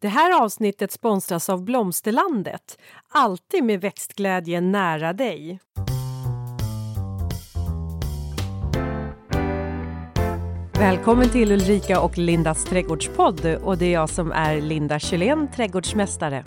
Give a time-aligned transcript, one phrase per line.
[0.00, 2.78] Det här avsnittet sponsras av Blomsterlandet.
[3.08, 5.60] Alltid med växtglädje nära dig.
[10.78, 16.44] Välkommen till Ulrika och Lindas trädgårdspodd och det är jag som är Linda Kjellén, trädgårdsmästare.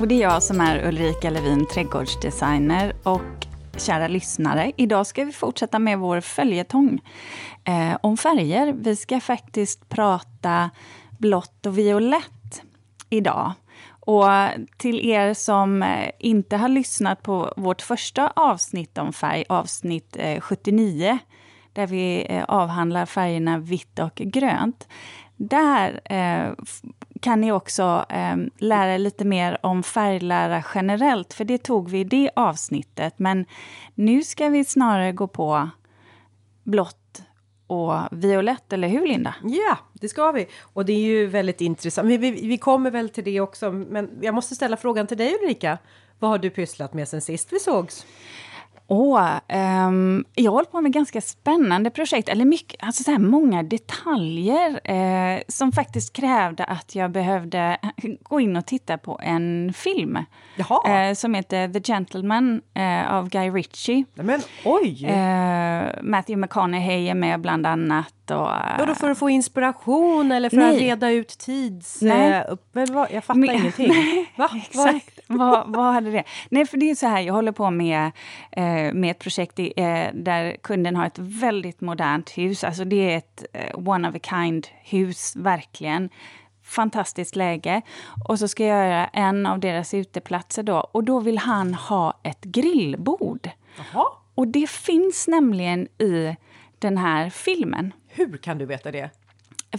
[0.00, 2.96] Och det är jag som är Ulrika Levin, trädgårdsdesigner.
[3.02, 3.46] Och
[3.76, 7.00] kära lyssnare, idag ska vi fortsätta med vår följetong
[7.64, 8.72] eh, om färger.
[8.72, 10.70] Vi ska faktiskt prata
[11.18, 12.37] blått och violett
[13.10, 13.52] idag.
[14.00, 14.24] Och
[14.76, 20.40] till er som eh, inte har lyssnat på vårt första avsnitt om färg, avsnitt eh,
[20.40, 21.18] 79,
[21.72, 24.88] där vi eh, avhandlar färgerna vitt och grönt.
[25.36, 26.00] Där
[27.20, 32.00] kan ni också ehm, lära er lite mer om färglära generellt, för det tog vi
[32.00, 33.18] i det avsnittet.
[33.18, 33.46] Men
[33.94, 35.70] nu ska vi snarare gå på
[36.62, 36.97] blått
[37.68, 39.34] och violett, eller hur Linda?
[39.42, 40.46] Ja, det ska vi.
[40.60, 42.08] Och det är ju väldigt intressant.
[42.08, 45.36] Vi, vi, vi, kommer väl till det också, men jag måste ställa frågan till dig
[45.42, 45.78] Ulrika.
[46.18, 48.06] Vad har du pysslat med sen sist vi sågs?
[48.90, 49.38] Åh,
[49.86, 54.80] um, jag håller på med ganska spännande projekt, eller mycket, alltså så här många detaljer
[54.90, 57.78] eh, som faktiskt krävde att jag behövde
[58.22, 60.16] gå in och titta på en film
[60.86, 64.04] eh, som heter The Gentleman eh, av Guy Ritchie.
[64.14, 65.04] Men oj!
[65.04, 68.48] Eh, Matthew McConaughey är med bland annat och...
[68.78, 70.74] Vadå, för att få inspiration eller för nej.
[70.74, 72.02] att reda ut tids...
[72.02, 72.32] Nej.
[72.32, 73.88] Eh, jag fattar Men, ingenting.
[73.92, 74.50] Nej, Va?
[74.56, 75.18] Exakt.
[75.26, 76.24] vad, vad hade det?
[76.48, 78.10] Nej, för det är så här, jag håller på med,
[78.52, 82.64] eh, med ett projekt i, eh, där kunden har ett väldigt modernt hus.
[82.64, 86.10] Alltså det är ett eh, one of a kind-hus, verkligen
[86.68, 87.82] fantastiskt läge.
[88.28, 90.78] Och så ska jag göra en av deras uteplatser då.
[90.92, 93.50] Och då vill han ha ett grillbord.
[93.76, 94.06] Jaha.
[94.34, 96.36] Och det finns nämligen i
[96.78, 97.92] den här filmen.
[98.18, 99.10] Hur kan du veta det?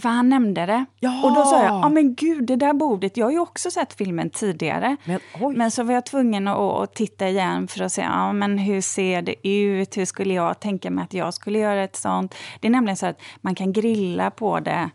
[0.00, 0.84] För han nämnde det.
[1.00, 1.24] Ja.
[1.24, 3.92] Och då sa jag, ja men gud, det där bordet, jag har ju också sett
[3.92, 4.96] filmen tidigare.
[5.04, 5.20] Men,
[5.56, 8.80] men så var jag tvungen att, att, titta igen för att se, ja men hur
[8.80, 9.96] ser det ut?
[9.96, 12.34] Hur skulle jag tänka mig att jag skulle göra ett sånt?
[12.60, 14.90] Det är nämligen så att man kan grilla på det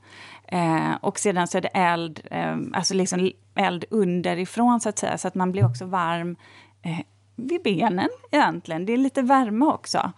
[0.48, 5.18] eh, och sedan så är det eld, eh, alltså liksom eld underifrån så att säga,
[5.18, 6.36] så att man blir också varm
[6.81, 7.00] eh,
[7.35, 8.85] vid benen egentligen.
[8.85, 10.12] Det är lite värme också.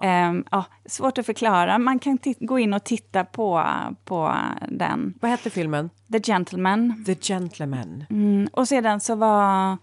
[0.00, 1.78] Um, ja, svårt att förklara.
[1.78, 3.64] Man kan gå in och titta på,
[4.04, 4.34] på
[4.68, 5.14] den.
[5.20, 5.90] Vad hette filmen?
[6.12, 7.04] The Gentleman.
[7.06, 8.04] The Gentleman.
[8.10, 9.76] Mm, och sedan så var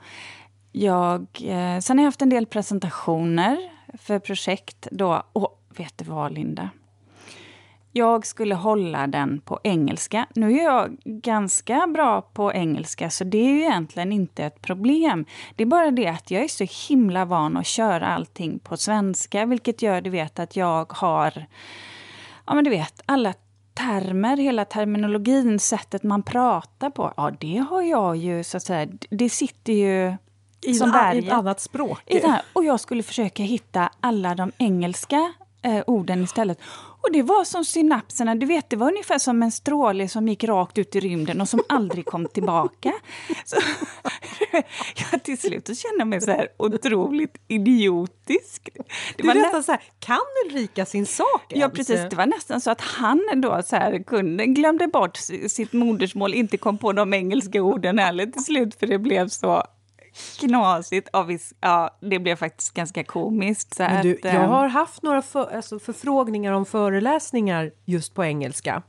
[0.71, 1.21] jag...
[1.43, 3.57] Eh, sen har jag haft en del presentationer
[3.97, 5.23] för projekt då.
[5.33, 6.69] Och vet du vad, Linda?
[7.97, 10.25] Jag skulle hålla den på engelska.
[10.35, 15.25] Nu är jag ganska bra på engelska, så det är ju egentligen inte ett problem.
[15.55, 19.45] Det är bara det att jag är så himla van att köra allting på svenska,
[19.45, 21.45] vilket gör du vet att jag har,
[22.47, 23.33] ja men du vet, alla
[23.73, 28.87] termer, hela terminologin, sättet man pratar på, ja det har jag ju så att säga,
[29.09, 30.15] det sitter ju
[30.61, 31.23] i, som berget.
[31.23, 32.01] I ett annat språk.
[32.05, 32.21] I
[32.53, 35.33] och jag skulle försöka hitta alla de engelska
[35.65, 36.59] eh, orden istället.
[37.05, 40.43] Och det var som synapserna, du vet, det var ungefär som en stråle som gick
[40.43, 42.93] rakt ut i rymden och som aldrig kom tillbaka.
[43.45, 43.55] Så,
[45.11, 48.69] ja, till slut kände jag mig så här otroligt idiotisk.
[48.75, 48.83] Det
[49.17, 51.45] du var nästan så här, kan Ulrika sin sak?
[51.47, 52.01] Ja, precis.
[52.09, 55.17] Det var nästan så att han då, så här, kunden, glömde bort
[55.47, 59.63] sitt modersmål, inte kom på de engelska orden heller till slut, för det blev så
[60.39, 61.09] knasigt.
[61.13, 63.77] Ja, visst, ja, det blev faktiskt ganska komiskt.
[63.77, 68.83] Du, att, jag ehm, har haft några för, alltså förfrågningar om föreläsningar just på engelska.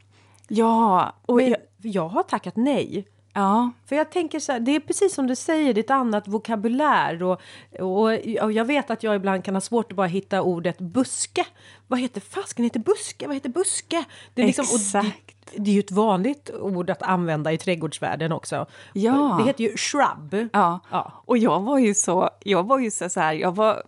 [0.49, 1.13] Ja.
[1.27, 3.07] Och jag, jag har tackat nej.
[3.37, 3.71] Ja.
[3.87, 6.29] För jag tänker så här, det är precis som du säger, det är ett annat
[6.29, 7.41] vokabulär och,
[7.81, 8.11] och,
[8.43, 11.47] och, jag vet att jag ibland kan ha svårt att bara hitta ordet buske.
[11.87, 13.27] Vad heter fasken heter buske?
[13.27, 14.05] Vad heter buske?
[14.35, 15.36] Det är, liksom, Exakt.
[15.57, 18.67] Det, är ju ett vanligt ord att använda i trädgårdsvärlden också.
[18.93, 19.37] Ja.
[19.39, 20.49] Det heter ju shrub.
[20.53, 20.81] Ja.
[20.91, 21.13] ja.
[21.27, 23.83] Och jag var ju så, jag var ju så, så här, jag var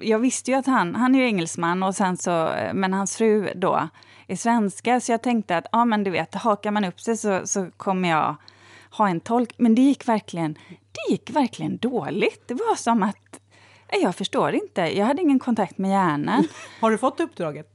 [0.00, 3.52] jag visste ju att han, han är ju engelsman, och sen så, men hans fru
[3.54, 3.88] då
[4.26, 7.40] är svenska, så jag tänkte att ja, men du vet, hakar man upp sig så,
[7.44, 8.36] så kommer jag
[8.90, 9.54] ha en tolk.
[9.56, 12.48] Men det gick verkligen, det gick verkligen dåligt.
[12.48, 13.16] Det var som att...
[14.02, 14.80] Jag förstår inte.
[14.80, 16.48] Jag hade ingen kontakt med hjärnan.
[16.80, 17.68] Har du fått uppdraget?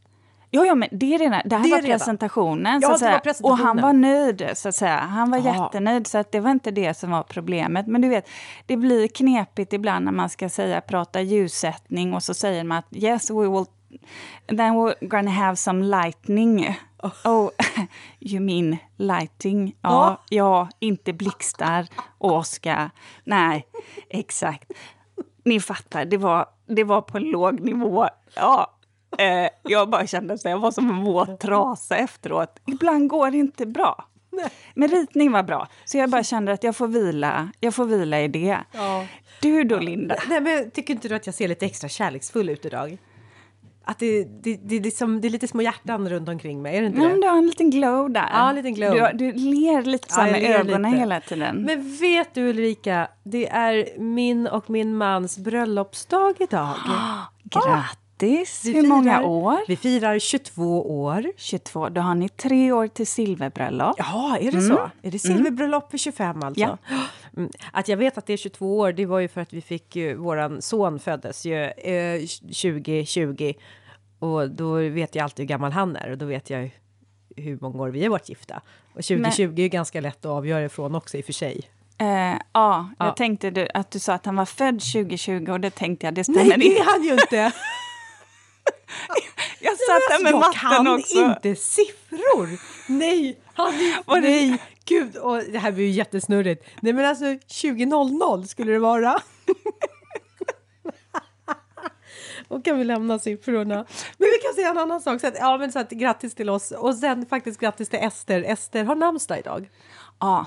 [0.52, 2.80] Ja, ja men det, är redan, det här det var presentationen.
[2.82, 3.52] Ja, så att presentationen.
[3.52, 4.98] Och han var nöjd, så att säga.
[4.98, 5.64] Han var Aha.
[5.64, 7.88] jättenöjd, så att det var inte det som var problemet.
[7.88, 8.30] Men du vet,
[8.66, 12.86] det blir knepigt ibland när man ska säga, prata ljussättning och så säger man att
[12.92, 13.66] yes, we will
[14.48, 16.76] then we're gonna have some lightning.
[17.04, 17.50] Oh, oh
[18.20, 19.76] you mean lighting?
[19.82, 20.18] Ja, oh.
[20.30, 22.92] ja inte blixtar, åska.
[23.24, 23.68] Nej,
[24.10, 24.72] exakt.
[25.46, 28.08] Ni fattar, det var, det var på en låg nivå.
[28.36, 28.77] Ja,
[29.18, 32.60] eh, jag bara kände att jag var som en våt trasa efteråt.
[32.68, 34.06] Ibland går det inte bra.
[34.76, 38.22] Men ritning var bra, så jag bara kände att jag får vila, jag får vila
[38.22, 38.58] i det.
[38.72, 39.06] Ja.
[39.42, 40.16] Du då, Linda?
[40.30, 42.98] Nej, men tycker inte du att jag ser lite extra kärleksfull ut idag?
[43.84, 46.88] Att det, det, det, liksom, det är lite små hjärtan runt omkring mig, är det
[46.88, 47.22] inte Ja, det?
[47.22, 48.30] du har en liten glow där.
[48.34, 48.94] Ja, en liten glow.
[49.14, 51.00] Du, du ler lite så Ja, med ögonen lite.
[51.00, 51.62] hela tiden.
[51.62, 56.76] Men vet du Ulrika, det är min och min mans bröllopsdag idag.
[57.44, 57.98] Grattis!
[58.20, 59.58] Vi Hur många firar- år?
[59.68, 61.32] Vi firar 22 år.
[61.38, 61.90] 22.
[61.90, 63.96] Då har ni tre år till silverbröllop.
[63.98, 64.90] Ja, är det så?
[65.02, 66.62] Är det silverbröllop vid 25 alltså?
[66.62, 66.78] Ja.
[67.38, 67.52] Mm.
[67.72, 69.96] Att jag vet att det är 22 år, det var ju för att vi fick
[69.96, 73.54] ju, våran son föddes ju eh, 2020.
[74.20, 76.72] Och då vet jag alltid hur gammal han är och då vet jag
[77.36, 78.62] hur många år vi har varit gifta.
[78.94, 81.62] Och 2020 är ganska lätt att avgöra ifrån också i och för sig.
[81.98, 82.08] Eh,
[82.54, 83.12] ja, jag Ja.
[83.12, 86.24] tänkte du, att du sa att han var född 2020 och det tänkte jag, det
[86.24, 87.52] stämmer Nej, det är han ju inte!
[89.60, 91.20] Jag satt där med jag matten kan också.
[91.20, 92.50] inte siffror!
[92.92, 93.74] Nej, han,
[94.22, 96.66] nej, gud, och det här blir ju jättesnurrigt.
[96.82, 99.16] Nej men alltså 20.00 skulle det vara.
[102.48, 103.76] Och kan vi lämna siffrorna.
[104.18, 105.22] Men vi kan säga en annan sak.
[105.22, 106.72] Så att, ja, men så att, grattis till oss.
[106.72, 108.44] Och sen faktiskt grattis till Ester.
[108.44, 109.70] Ester har namnsdag idag.
[110.20, 110.46] Ja,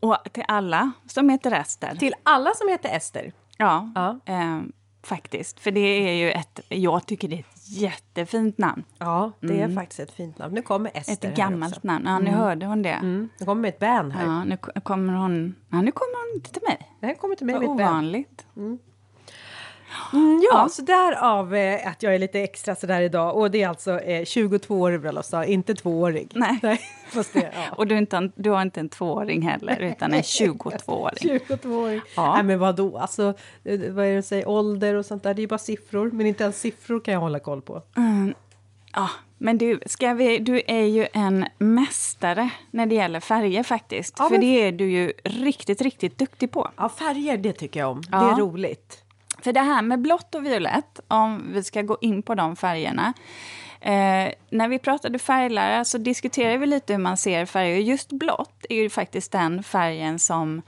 [0.00, 1.86] och till alla som heter Ester.
[1.86, 1.98] Mm.
[1.98, 3.32] Till alla som heter Ester.
[3.58, 4.20] Ja, Ja.
[4.26, 4.60] Eh,
[5.06, 5.60] faktiskt.
[5.60, 8.84] För det är ju ett, jag tycker det är ett jättefint namn.
[8.98, 10.54] Ja, det är faktiskt ett fint namn.
[10.54, 12.04] Nu kommer Ester Ett gammalt namn.
[12.06, 12.88] Ja, nu hörde hon det.
[12.90, 14.24] Mm, nu kommer ett band här.
[14.26, 15.54] Ja, nu ko- kommer hon...
[15.70, 16.90] Ja, nu kommer hon till mig.
[17.00, 17.90] Det här kommer till mig Vad med ett band.
[17.90, 18.46] ovanligt.
[20.12, 20.68] Mm, ja, Ja.
[20.68, 23.36] så därav eh, att jag är lite extra sådär idag.
[23.36, 26.30] Och det är alltså eh, 22-årig bröllopsdag, inte tvåårig.
[26.34, 26.80] Nej.
[27.12, 27.74] fast det, ja.
[27.76, 31.38] Och du, inte en, du har inte en tvååring heller, utan en 22-åring.
[31.48, 32.00] 22-åring.
[32.16, 32.34] Ja.
[32.34, 35.42] Nej men vadå, alltså eh, vad är det säga, ålder och sånt där, det är
[35.42, 36.10] ju bara siffror.
[36.10, 37.82] Men inte ens siffror kan jag hålla koll på.
[38.96, 39.08] Ja,
[39.38, 44.14] men du, ska vi, du är ju en mästare när det gäller färger faktiskt.
[44.18, 46.70] Ja, För men- det är du ju riktigt, riktigt duktig på.
[46.76, 48.02] Ja, färger det tycker jag om.
[48.12, 48.18] Ja.
[48.20, 49.03] Det är roligt.
[49.44, 53.12] För det här med blått och violett, om vi ska gå in på de färgerna.
[53.80, 57.78] Eh, när vi pratade färglära så diskuterade vi lite hur man ser färger.
[57.78, 60.62] Just blått är ju faktiskt den färgen som,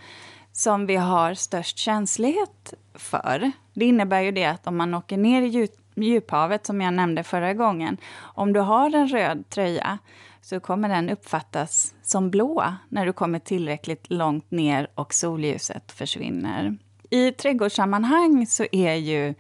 [0.52, 3.52] som vi har störst känslighet för.
[3.75, 7.23] Det innebär ju det att om man åker ner i djup, djuphavet, som jag nämnde
[7.23, 9.99] förra gången, om du har en röd tröja
[10.40, 16.76] så kommer den uppfattas som blå när du kommer tillräckligt långt ner och solljuset försvinner.
[17.10, 19.34] I trädgårdssammanhang så är ju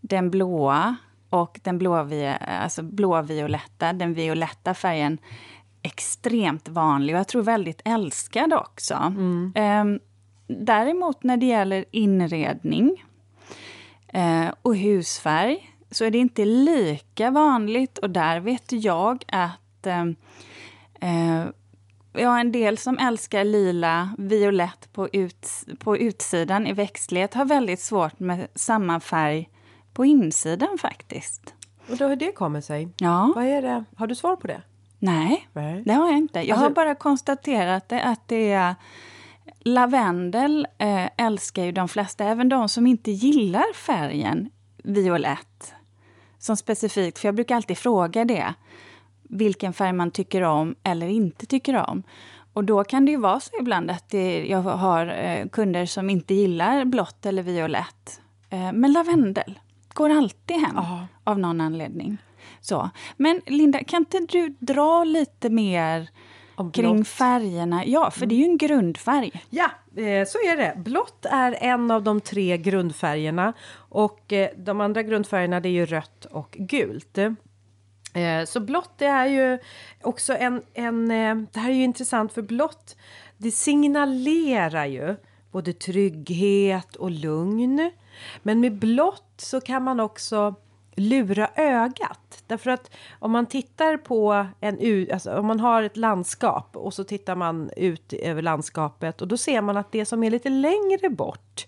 [0.00, 0.96] den blåa
[1.30, 5.18] och den blåvi, alltså blåvioletta, den violetta färgen
[5.82, 7.14] extremt vanlig.
[7.14, 8.94] Och jag tror väldigt älskad också.
[9.54, 10.00] Ehm,
[10.46, 13.04] däremot när det gäller inredning
[14.08, 17.98] eh, och husfärg så är det inte lika vanligt.
[17.98, 21.44] Och där vet jag att eh,
[22.14, 27.44] eh, Ja, en del som älskar lila, violett på, ut, på utsidan i växtlighet har
[27.44, 29.50] väldigt svårt med samma färg
[29.92, 31.54] på insidan faktiskt.
[31.90, 32.88] Och då hur det kommer sig?
[32.98, 33.84] Ja, Vad är det?
[33.96, 34.62] Har du svar på det?
[34.98, 35.82] nej, Nej.
[35.86, 36.40] det har jag inte.
[36.40, 38.74] Jag har Alltså- bara konstaterat det, att det är
[39.60, 44.50] Lavendel eh, älskar ju de flesta, även de som inte gillar färgen
[44.84, 45.74] violett.
[46.38, 48.54] Som specifikt, för jag brukar alltid fråga det.
[49.28, 52.02] Vilken färg man tycker om eller inte tycker om.
[52.52, 56.10] Och då kan det ju vara så ibland att det, jag har eh, kunder som
[56.10, 58.20] inte gillar blått eller violett.
[58.50, 59.58] Eh, men lavendel
[59.94, 61.06] går alltid hem Ja.
[61.24, 62.18] av någon anledning.
[62.60, 62.90] Så.
[63.16, 66.08] Men Linda, kan inte du dra lite mer
[66.72, 67.84] kring färgerna?
[67.86, 69.42] Ja, för det är ju en grundfärg.
[69.50, 70.72] Ja, eh, så är det.
[70.76, 76.24] Blått är en av de tre grundfärgerna och de andra grundfärgerna det är ju rött
[76.24, 77.18] och gult.
[78.14, 79.58] Eh, så blått det är ju
[80.02, 82.96] också en, en eh, det här är ju intressant för blått
[83.38, 85.16] det signalerar ju
[85.50, 87.90] både trygghet och lugn.
[88.42, 90.54] Men med blått så kan man också
[90.94, 92.42] lura ögat.
[92.46, 97.04] Därför att om man tittar på en alltså om man har ett landskap och så
[97.04, 101.10] tittar man ut över landskapet och då ser man att det som är lite längre
[101.10, 101.66] bort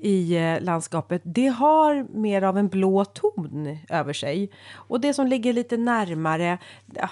[0.00, 4.50] i eh, landskapet, det har mer av en blå ton över sig.
[4.74, 6.58] Och det som ligger lite närmare,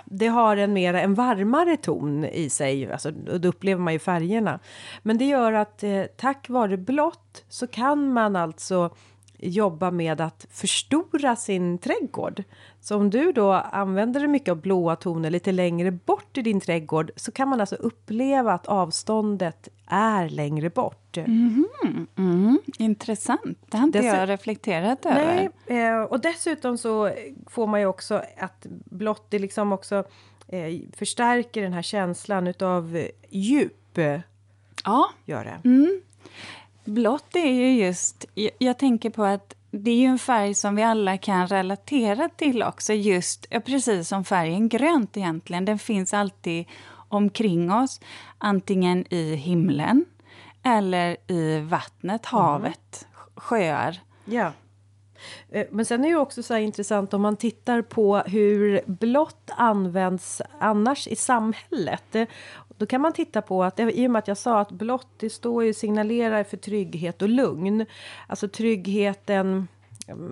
[0.05, 2.93] det har en mer en varmare ton i sig.
[2.93, 4.59] Alltså, då upplever man ju färgerna.
[5.03, 8.91] Men det gör att eh, tack vare blått så kan man alltså
[9.39, 12.43] jobba med att förstora sin trädgård.
[12.81, 17.11] Så om du då använder mycket av blåa toner lite längre bort i din trädgård
[17.17, 21.17] så kan man alltså uppleva att avståndet är längre bort.
[21.17, 23.59] Mm, intressant.
[23.71, 25.51] Det har inte Dess- jag reflekterat över.
[25.69, 27.11] Nej, eh, och dessutom så
[27.47, 30.05] får man ju också att blått liksom också
[30.49, 33.99] eh, förstärker den här känslan utav djup.
[34.85, 35.69] Ja, Gör det.
[35.69, 36.01] Mm.
[36.87, 38.25] Blått är ju just...
[38.59, 42.63] Jag, tänker på att det är ju en färg som vi alla kan relatera till
[42.63, 42.93] också.
[42.93, 45.65] Just, precis som färgen grönt egentligen.
[45.65, 46.65] Den finns alltid
[47.09, 48.01] omkring oss.
[48.39, 50.05] Antingen i himlen
[50.63, 54.01] eller i vattnet, havet, sjöar.
[54.25, 54.53] Ja.
[55.51, 60.43] Eh, Men sen är det också så intressant om man tittar på hur blått används
[60.59, 62.17] annars i samhället.
[62.79, 65.31] Då kan man titta på att, i och med att jag sa att blått det
[65.31, 67.87] står ju signalerar för trygghet och lugn.
[68.27, 69.69] Alltså tryggheten,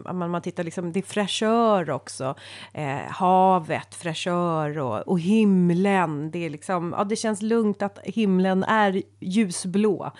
[0.04, 2.34] om man, man tittar liksom, det är fräschör också.
[2.72, 6.30] Eh, havet, fräschör och, och himlen.
[6.30, 10.10] Det är liksom, ja det känns lugnt att himlen är ljusblå.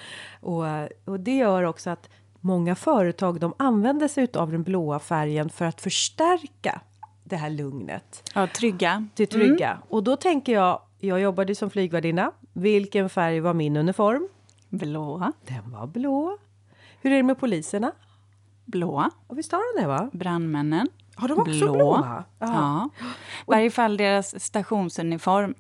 [0.40, 0.64] Och,
[1.04, 2.08] och det gör också att
[2.40, 6.80] många företag de använder sig av den blåa färgen för att förstärka
[7.24, 8.30] det här lugnet.
[8.34, 9.06] Ja, trygga.
[9.14, 9.78] Till trygga.
[9.88, 12.32] Och då tänker jag, jag jobbade som flygvärdinna.
[12.52, 14.28] Vilken färg var min uniform?
[14.68, 15.32] Blåa.
[15.46, 16.38] Den var blå.
[17.00, 17.92] Hur är det med poliserna?
[18.64, 19.10] Blåa.
[19.28, 20.10] Ja, visst har de det va?
[20.12, 20.88] Brandmännen.
[21.16, 22.24] Har de också blåa?
[22.38, 22.88] Ja.
[23.40, 25.54] I varje fall deras stationsuniform.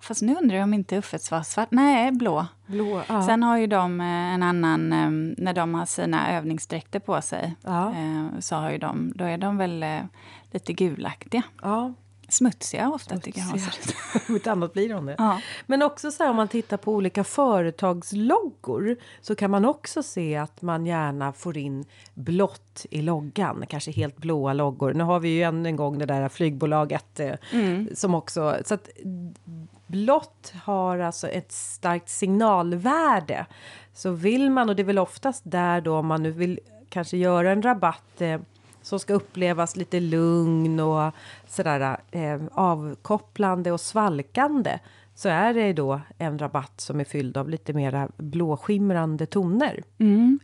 [0.00, 1.68] Fast nu undrar jag om inte Uffets var svart.
[1.70, 2.46] Nej, blå.
[2.66, 3.22] Blå, ja.
[3.22, 5.10] Sen har ju de eh, en annan, eh,
[5.44, 7.88] när de har sina övningsdräkter på sig, Ja.
[7.94, 10.00] eh, så har ju de, då är de väl eh,
[10.50, 11.42] lite gulaktiga.
[11.62, 11.92] ja.
[12.28, 13.60] Smutsiga ofta tycker jag.
[14.28, 15.14] Om inte annat blir de det.
[15.18, 15.40] Ja.
[15.66, 20.36] Men också så här, om man tittar på olika företagsloggor så kan man också se
[20.36, 23.64] att man gärna får in blått i loggan.
[23.68, 24.92] Kanske helt blåa loggor.
[24.94, 27.34] Nu har vi ju än en gång det där flygbolaget eh,
[27.94, 28.56] som också...
[28.64, 28.88] Så att
[29.86, 33.46] blått har alltså ett starkt signalvärde.
[33.94, 37.16] Så vill man, och det är väl oftast där då om man nu vill kanske
[37.16, 38.40] göra en rabatt eh,
[38.88, 41.12] som ska upplevas lite lugn och
[41.46, 44.78] sådär eh, avkopplande och svalkande
[45.14, 49.82] så är det då en rabatt som är fylld av lite mera blåskimrande toner.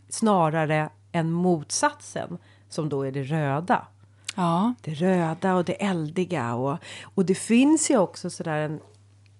[0.09, 2.37] Snarare än motsatsen
[2.69, 3.87] som då är det röda.
[4.35, 4.73] Ja.
[4.81, 6.55] Det röda och det eldiga.
[6.55, 8.79] Och, och det finns ju också sådär en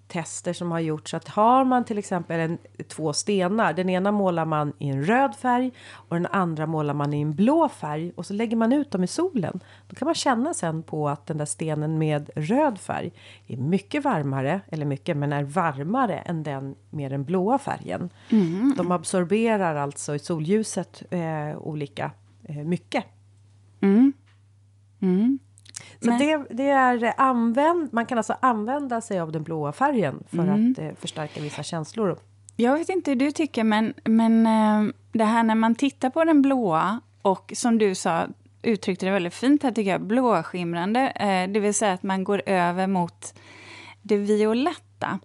[0.08, 2.58] tester som har gjorts att har man till exempel en,
[2.88, 3.72] två stenar.
[3.72, 7.34] Den ena målar man i en röd färg och den andra målar man i en
[7.34, 9.60] blå färg och så lägger man ut dem i solen.
[9.88, 13.12] Då kan man känna sen på att den där stenen med röd färg
[13.46, 18.10] är mycket varmare, eller mycket, men är varmare än den med den blåa färgen.
[18.76, 22.10] De absorberar alltså i solljuset eh, olika
[22.44, 23.04] eh, mycket.
[23.80, 24.12] Mm.
[25.00, 25.38] Mm.
[26.00, 30.38] Så det, det är använd, man kan alltså använda sig av den blåa färgen för
[30.38, 30.72] Mm.
[30.72, 32.18] att eh, förstärka vissa känslor.
[32.56, 36.24] Jag vet inte hur du tycker, men, men eh, det här när man tittar på
[36.24, 38.26] den blåa och som du sa,
[38.62, 42.42] uttryckte det väldigt fint här tycker jag, blåskimrande, eh, det vill säga att man går
[42.46, 43.34] över mot
[44.02, 45.18] det violetta.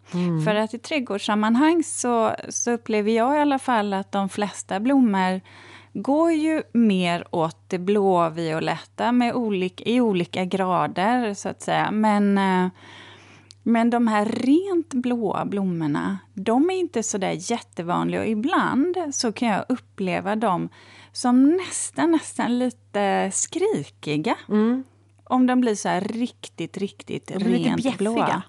[0.46, 5.41] För att i trädgårdssammanhang så, så upplever jag i alla fall att de flesta blommor
[5.93, 11.91] går ju mer åt det blåvioletta med olika, i olika grader, så att säga.
[11.91, 12.71] Men, eh,
[13.63, 18.21] men de här rent blåa blommorna, de är inte så där jättevanliga.
[18.21, 20.69] Och ibland så kan jag uppleva dem
[21.12, 24.36] som nästan, nästan lite skrikiga.
[25.24, 28.41] Om de blir så här riktigt, riktigt De rent blåa.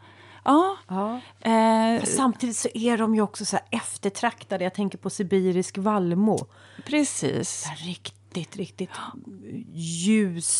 [0.44, 0.76] Ja.
[0.88, 1.20] Ja.
[1.40, 4.64] Eh, samtidigt så är de ju också så eftertraktade.
[4.64, 6.38] Jag tänker på sibirisk vallmo.
[6.84, 7.66] precis.
[7.86, 8.90] Riktigt, riktigt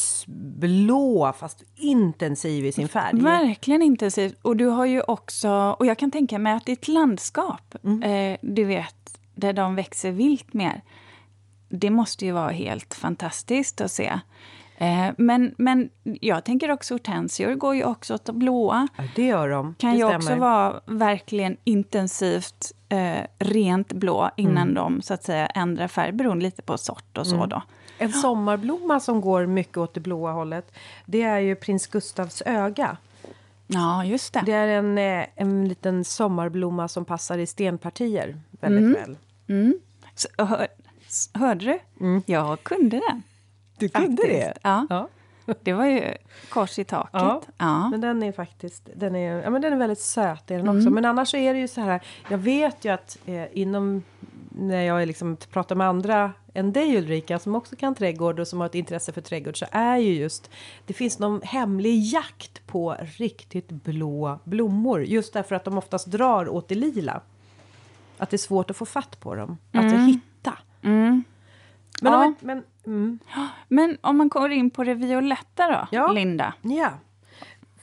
[0.02, 3.20] ljusblå fast intensiv i sin färg.
[3.20, 4.38] Verkligen intensivt.
[4.42, 8.02] Och du har ju också, och jag kan tänka mig att i ett landskap, Mm.
[8.02, 10.82] eh, du vet, där de växer vilt mer,
[11.68, 14.20] det måste ju vara helt fantastiskt att se.
[14.82, 18.88] Eh, men, men jag tänker också hortensior går ju också åt det blåa.
[18.96, 19.74] Ja, det gör de.
[19.78, 20.16] Kan det ju stämmer.
[20.16, 24.74] också vara verkligen intensivt eh, rent blå innan Mm.
[24.74, 27.48] de så att säga ändrar färg beroende lite på sort och så Mm.
[27.48, 27.62] då.
[27.98, 30.72] En sommarblomma som går mycket åt det blåa hållet.
[31.06, 32.96] Det är ju prins Gustavs öga.
[33.66, 34.42] Ja, just det.
[34.46, 39.16] Det är en, eh, en liten sommarblomma som passar i stenpartier väldigt väl.
[39.48, 39.74] Mm.
[40.14, 40.66] Så, hör,
[41.34, 41.78] hörde du?
[42.26, 43.22] Jag kunde den.
[43.82, 44.58] Du Faktiskt.
[44.62, 44.86] Ja.
[44.90, 45.08] Ja.
[45.62, 46.14] Det var ju
[46.48, 47.10] kors i taket.
[47.12, 47.42] Ja.
[47.56, 47.88] Ja.
[47.88, 50.50] Men den är faktiskt den är, ja, men den är väldigt söt.
[50.50, 50.90] Är den också.
[50.90, 52.00] Men annars så är det ju så här.
[52.30, 54.02] Jag vet ju att eh, inom
[54.48, 58.60] när jag liksom pratar med andra än dig Ulrika som också kan trädgård och som
[58.60, 60.50] har ett intresse för trädgård så är ju just
[60.86, 66.48] det finns någon hemlig jakt på riktigt blå blommor just därför att de oftast drar
[66.48, 67.20] åt det lila.
[68.18, 70.58] Att det är svårt att få fatt på dem, alltså hitta.
[70.82, 71.24] Mm.
[72.02, 72.34] Men, Ja.
[72.40, 73.18] men mm,
[73.68, 76.12] Men om man går in på det violetta då, Ja.
[76.12, 76.54] Linda?
[76.62, 76.90] Ja.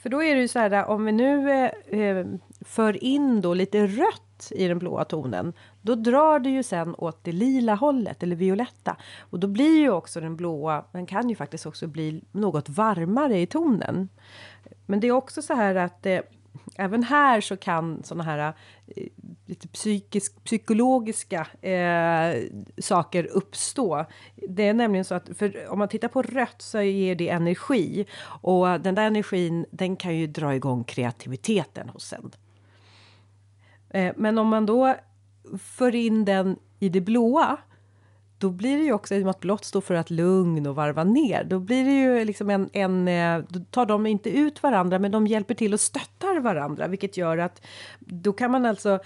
[0.02, 2.26] För då är det ju så här, om vi nu eh, eh,
[2.60, 5.52] för in då lite rött i den blåa tonen,
[5.82, 8.96] då drar det ju sen åt det lila hållet, eller violetta.
[9.20, 13.38] Och då blir ju också den blåa, den kan ju faktiskt också bli något varmare
[13.38, 14.08] i tonen.
[14.86, 16.20] Men det är också så här att eh,
[16.76, 18.52] även här så kan såna här
[18.96, 19.06] eh,
[19.50, 22.42] lite psykisk, psykologiska eh,
[22.78, 24.04] saker uppstå.
[24.48, 28.06] Det är nämligen så att för om man tittar på rött så ger det energi
[28.42, 32.30] och den där energin den kan ju dra igång kreativiteten hos en.
[33.90, 34.94] Eh, men om man då
[35.58, 37.56] för in den i det blåa
[38.40, 40.74] då blir det ju också, i och med att blått står för att lugn och
[40.74, 44.62] varva ner, då blir det ju liksom en, en eh, då tar de inte ut
[44.62, 47.62] varandra, men de hjälper till och stöttar varandra, vilket gör att
[47.98, 48.98] då kan man alltså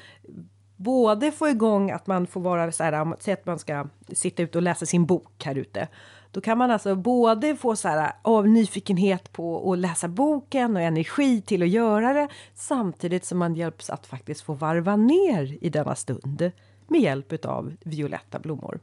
[0.77, 4.59] både få igång att man får vara så här, säg att man ska sitta ute
[4.59, 5.89] och läsa sin bok här ute.
[6.31, 10.83] Då kan man alltså både få så här av nyfikenhet på att läsa boken och
[10.83, 15.71] energi till att göra det samtidigt som man hjälps att faktiskt få varva ner i
[15.71, 16.51] denna stund
[16.87, 18.81] med hjälp av violetta blommor.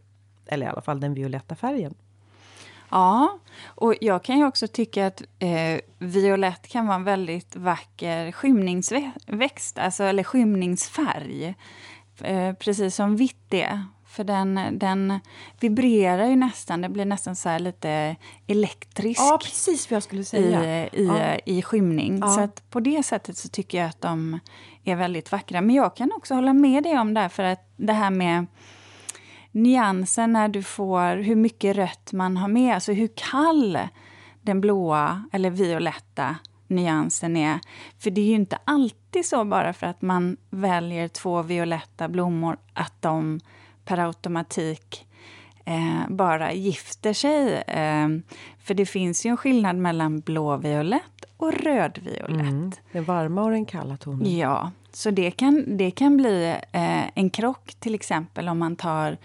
[0.51, 1.93] Eller i alla fall den violetta färgen.
[2.89, 8.31] Ja, och jag kan ju också tycka att eh, violett kan vara en väldigt vacker
[8.31, 11.55] skymningsväxt, alltså, eller skymningsfärg.
[12.22, 13.86] Eh, precis som vitt är.
[14.08, 15.20] För den, den
[15.60, 18.15] vibrerar ju nästan, det blir nästan så lite
[18.48, 19.20] elektrisk.
[19.20, 20.86] Ja, precis vad jag skulle säga.
[20.86, 21.36] I, i, ja.
[21.46, 22.20] i skymning.
[22.22, 22.27] Ja.
[22.27, 24.39] Så att på det sättet så tycker jag att de
[24.84, 25.62] är väldigt vackra.
[25.62, 28.46] Men jag kan också hålla med dig om det här, för att det här med
[29.51, 33.79] nyansen när du får hur mycket rött man har med, alltså hur kall
[34.41, 36.36] den blåa eller violetta
[36.67, 37.60] nyansen är.
[38.00, 42.58] För det är ju inte alltid så bara för att man väljer två violetta blommor
[42.74, 43.39] att de
[43.86, 45.08] per automatik
[45.65, 47.63] eh, bara gifter sig.
[47.67, 48.08] Eh,
[48.60, 52.29] för det finns ju en skillnad mellan blåviolett och rödviolett.
[52.29, 54.38] Mm, den varma och den kalla tonen.
[54.38, 59.17] Ja, så det kan, det kan bli eh, en krock till exempel om man tar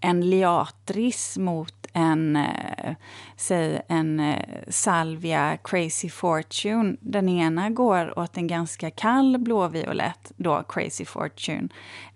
[0.00, 2.94] en liatris mot en, eh,
[3.36, 6.96] säg en eh, salvia Crazy Fortune.
[7.00, 11.68] Den ena går åt en ganska kall blåviolett, då Crazy Fortune.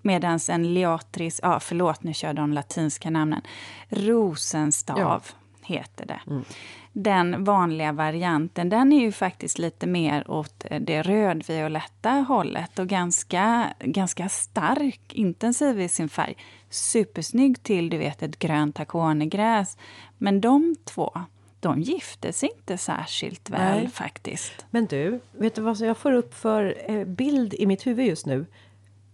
[0.02, 3.42] Medan en liatris, ja förlåt nu kör de latinska namnen,
[3.88, 5.20] Rosenstav ja.
[5.62, 6.20] heter det.
[6.26, 6.44] Mm.
[7.00, 13.74] Den vanliga varianten, den är ju faktiskt lite mer åt det rödvioletta hållet och ganska,
[13.80, 16.36] ganska stark, intensiv i sin färg.
[16.70, 19.76] Supersnygg till, du vet, ett grönt takonegräs.
[20.18, 21.12] Men de två,
[21.60, 23.88] de gifte sig inte särskilt väl Nej.
[23.88, 24.66] faktiskt.
[24.70, 28.26] Men du, vet du vad jag får upp för eh, bild i mitt huvud just
[28.26, 28.46] nu?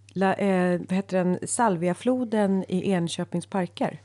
[0.06, 1.38] La, eh, vad heter den?
[1.46, 4.00] Salviafloden i Enköpings parker.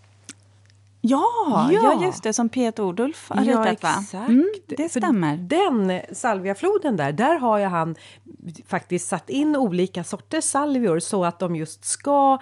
[1.01, 3.83] Ja, ja, ja, just det, som Piet Odulf har ja, ritat.
[3.83, 3.95] Va?
[4.01, 4.29] Exakt.
[4.29, 5.37] Mm, det stämmer.
[5.37, 7.95] Den salviafloden där, där har ju han
[8.67, 12.39] faktiskt satt in olika sorters salvior så att de just ska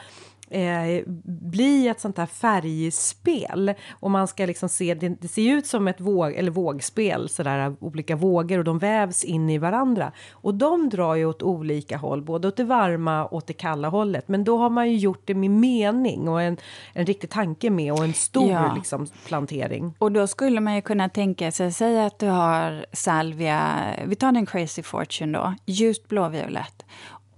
[0.50, 3.74] eh, bli ett sånt här färgspel.
[4.00, 7.76] Och man ska liksom se, det, det ser ut som ett våg, eller vågspel, sådär
[7.80, 10.12] olika vågor och de vävs in i varandra.
[10.32, 13.90] Och de drar ju åt olika håll, både åt det varma och åt det kalla
[13.90, 14.28] hållet.
[14.28, 16.58] Men då har man ju gjort det med mening och en,
[16.94, 18.74] en riktig tanke med och en stor ja.
[18.76, 19.94] liksom, plantering.
[19.98, 24.32] Och då skulle man ju kunna tänka sig, säg att du har salvia, vi tar
[24.32, 26.86] den Crazy Fortune då, ljust blåviolett.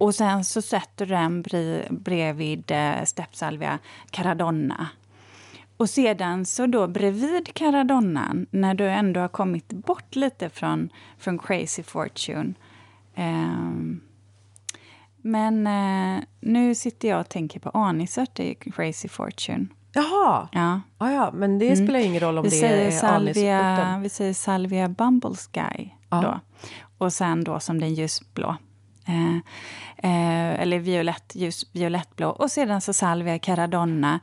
[0.00, 1.42] Och sen så sätter du den
[1.90, 3.78] bredvid eh, steppsalvia
[4.10, 4.88] caradonna.
[5.76, 11.38] Och sedan så då bredvid caradonnan, när du ändå har kommit bort lite från, från
[11.38, 12.54] Crazy Fortune.
[13.14, 13.58] Eh,
[15.16, 19.66] men eh, nu sitter jag och tänker på anisört i Crazy Fortune.
[19.92, 20.48] Jaha!
[20.52, 20.80] Ja.
[20.98, 21.86] Ah, ja, men det mm.
[21.86, 26.22] spelar ingen roll om vi det är salvia, Vi säger salvia Bumble Sky ah.
[26.22, 26.40] då.
[26.98, 28.56] Och sen då som den ljusblå.
[29.10, 29.36] Eh,
[30.10, 32.28] eh, eller violett, ljus violettblå.
[32.28, 34.20] Och sedan så salvia caradonna.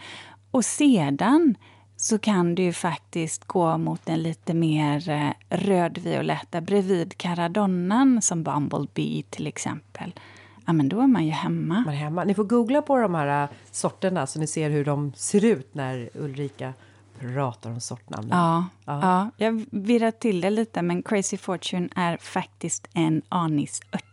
[0.51, 1.55] Och sedan
[1.95, 8.43] så kan du ju faktiskt gå mot en lite mer eh, rödvioletta bredvid caradonnan som
[8.43, 10.13] Bumblebee till exempel.
[10.65, 11.83] Ja, men då är man ju hemma.
[11.85, 12.23] Man hemma.
[12.23, 16.09] Ni får googla på de här sorterna så ni ser hur de ser ut när
[16.13, 16.73] Ulrika
[17.19, 18.27] pratar om sortnamn.
[18.31, 18.99] Ja, ja.
[19.01, 24.06] ja, jag virrar till det lite, men Crazy Fortune är faktiskt en anisört.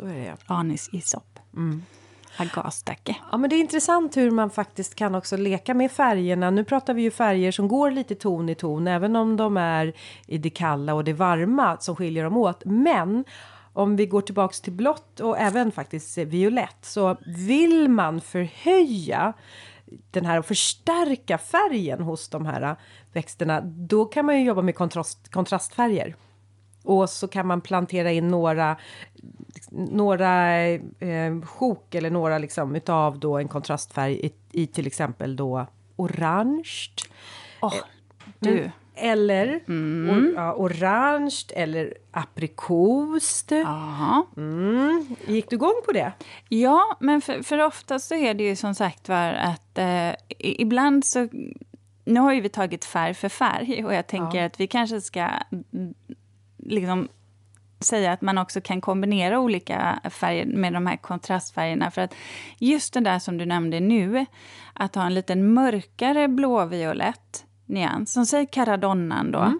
[0.00, 0.36] Så är det.
[0.46, 1.38] Anisisop.
[1.56, 1.82] Mm.
[2.36, 3.16] Agastacke.
[3.32, 6.50] Ja, men det är intressant hur man faktiskt kan också leka med färgerna.
[6.50, 9.92] Nu pratar vi ju färger som går lite ton i ton, även om de är
[10.26, 12.62] i det kalla och det varma som skiljer dem åt.
[12.64, 13.24] Men
[13.72, 19.32] om vi går tillbaks till blått och även faktiskt violett så vill man förhöja
[20.10, 22.76] den här och förstärka färgen hos de här
[23.12, 26.14] växterna, då kan man ju jobba med kontrast, kontrastfärger.
[26.82, 28.76] Och så kan man plantera in några,
[29.70, 35.66] några eh, sjok eller några liksom utav då en kontrastfärg i, i till exempel då
[35.96, 36.90] orange.
[37.62, 37.74] Oh,
[38.38, 38.70] du.
[38.94, 40.10] Eller mm.
[40.10, 43.52] or, ja, orange eller aprikost.
[44.36, 45.06] Mm.
[45.26, 46.12] Gick du igång på det?
[46.48, 51.04] Ja, men för, för ofta så är det ju som sagt var att eh, ibland
[51.04, 51.28] så...
[52.04, 54.44] Nu har ju vi tagit färg för färg och jag tänker ja.
[54.46, 55.28] att vi kanske ska
[56.58, 57.08] liksom
[57.80, 61.90] säga att man också kan kombinera olika färger med de här kontrastfärgerna.
[61.90, 62.14] För att
[62.58, 64.26] just det där som du nämnde nu,
[64.72, 69.52] att ha en liten mörkare blåviolett nyans, som säger caradonnan då,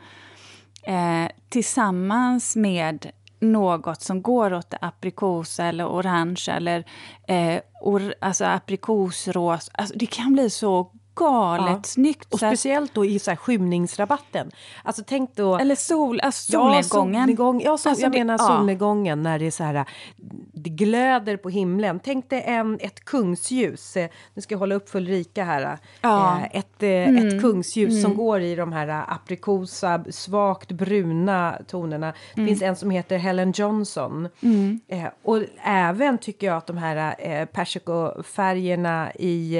[0.86, 1.24] mm.
[1.24, 6.84] eh, tillsammans med något som går åt aprikosa eller orange eller
[7.28, 9.70] eh, or, alltså aprikosros.
[9.72, 11.82] Alltså, det kan bli så galet ja.
[11.82, 12.32] snyggt.
[12.32, 14.50] Och speciellt då i så här skymningsrabatten.
[14.84, 15.58] Alltså tänk då...
[15.58, 17.14] Eller sol, alltså solnedgången.
[17.14, 18.46] Ja, solnedgång, ja, sol, alltså jag det, menar ja.
[18.46, 19.84] solnedgången när det är så här,
[20.52, 22.00] det glöder på himlen.
[22.04, 23.96] Tänk dig en, ett kungsljus.
[23.96, 25.78] Eh, nu ska jag hålla upp för Ulrika här.
[26.00, 26.38] Ja.
[26.38, 27.28] Eh, ett, eh, mm.
[27.28, 28.02] ett kungsljus mm.
[28.02, 32.12] som går i de här aprikosa, svagt bruna tonerna.
[32.34, 32.48] Det mm.
[32.48, 34.28] finns en som heter Helen Johnson.
[34.42, 34.80] Mm.
[35.22, 39.58] Och även tycker jag att de här persikofärgerna i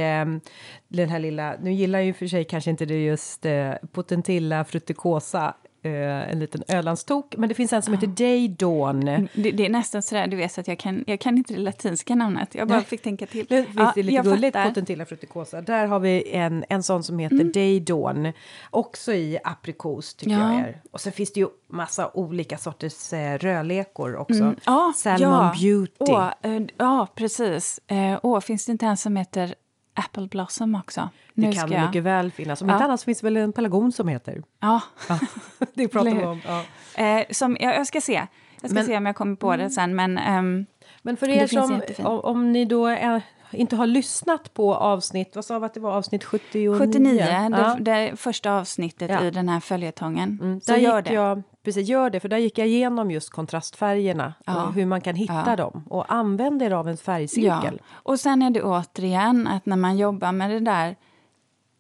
[0.91, 5.55] den här lilla, nu gillar ju för sig kanske inte det just eh, Potentilla frutikosa
[5.87, 7.35] Uh, en liten Ölandstok.
[7.37, 9.09] Men det finns en som heter Day Dawn.
[9.09, 11.61] Mm, det, det, är nästan sådär, du vet, att jag kan, jag kan inte det
[11.61, 12.55] latinska namnet.
[12.55, 12.85] Jag bara Nej.
[12.85, 13.47] fick tänka till.
[13.49, 14.69] Det, ja, det är lite gulligt, fattar.
[14.69, 15.61] Potentilla fruticosa.
[15.61, 17.53] Där har vi en, en sån som heter mm.
[17.53, 18.33] Day Dawn.
[18.71, 20.53] Också i aprikos, tycker ja.
[20.53, 20.83] jag är.
[20.91, 24.43] Och så finns det ju massa olika sorters eh, rödlekor också.
[24.43, 24.57] Mm.
[24.67, 25.55] Ja, Salmon ja.
[25.61, 25.95] Beauty.
[25.99, 27.81] Åh, uh, ja, precis.
[27.93, 29.55] Uh, åh, finns det inte en som heter
[30.01, 31.09] Apple Blossom också.
[31.35, 31.87] Det nu kan jag...
[31.87, 32.63] mycket väl finnas.
[32.63, 32.75] Om ja.
[32.75, 34.43] inte annat finns det väl en pelargon som heter.
[34.61, 34.83] Ja.
[35.09, 35.19] ja.
[35.75, 36.41] det pratar vi om.
[36.47, 36.65] Ja.
[37.05, 38.27] Eh, som, jag, jag, ska se.
[38.61, 39.97] Jag ska men, se om jag kommer på det sen.
[39.97, 40.67] Men, um,
[41.03, 45.45] men för er som, om, om, ni då är, inte har lyssnat på avsnitt, vad
[45.45, 46.79] sa vi att det var, avsnitt 79?
[46.79, 47.77] 79, ja.
[47.79, 49.25] det, det första avsnittet ja.
[49.25, 50.39] i den här följetongen.
[50.43, 51.13] Mm, så gör det.
[51.13, 54.67] Jag, precis, gör det, för där gick jag igenom just kontrastfärgerna ja.
[54.67, 57.81] och hur man kan hitta dem och använd er av en färgcirkel.
[57.91, 60.97] Och sen är det återigen att när man jobbar med det där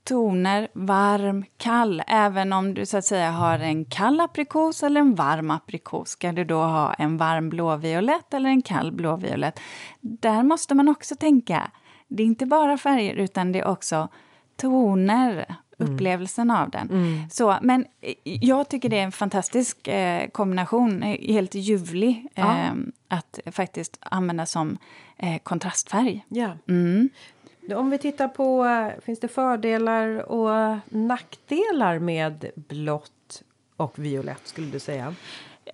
[0.04, 2.02] toner, varm, kall.
[2.06, 6.32] Även om du så att säga har en kall aprikos eller en varm aprikos ska
[6.32, 9.60] du då ha en varm blåviolett eller en kall blåviolett.
[10.00, 11.70] Där måste man också tänka.
[12.08, 14.08] Det är inte bara färger utan det är också
[14.56, 15.92] toner, mm.
[15.92, 16.90] upplevelsen av den.
[16.90, 17.30] Mm.
[17.30, 22.58] Så, men eh, jag tycker det är en fantastisk eh, kombination, eh, helt ljuvlig, ja.
[22.58, 22.72] eh,
[23.08, 24.78] att faktiskt använda som
[25.16, 26.24] eh, kontrastfärg.
[26.28, 26.56] Ja.
[26.68, 27.08] Mm.
[27.74, 28.66] Om vi tittar på,
[29.04, 33.42] finns det fördelar och nackdelar med blått
[33.76, 35.14] och violett skulle du säga?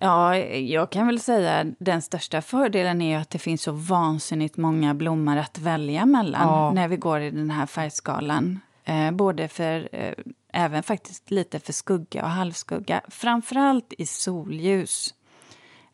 [0.01, 4.95] Ja, jag kan väl säga den största fördelen är att det finns så vansinnigt många
[4.95, 6.73] blommor att välja mellan ja.
[6.73, 8.61] när vi går i den här färgskalan.
[8.85, 10.15] Eh, både för, eh,
[10.53, 13.01] även faktiskt lite för skugga och halvskugga.
[13.09, 15.15] Framförallt i solljus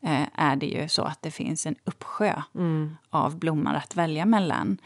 [0.02, 2.96] eh, är det ju så att det finns en uppsjö mm.
[3.10, 4.78] av blommor att välja mellan.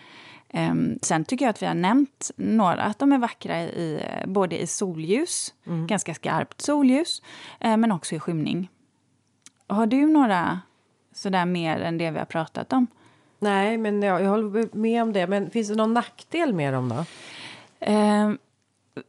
[0.52, 4.62] Um, sen tycker jag att vi har nämnt några, att de är vackra i, både
[4.62, 5.87] i solljus, mm.
[5.87, 7.22] ganska skarpt solljus,
[7.64, 8.70] uh, men också i skymning.
[9.66, 10.61] Har du några
[11.14, 12.87] sådär mer än det vi har pratat om?
[13.38, 15.26] Nej, men jag, jag håller med om det.
[15.26, 17.04] Men finns det någon nackdel med dem då?
[17.92, 18.38] Um,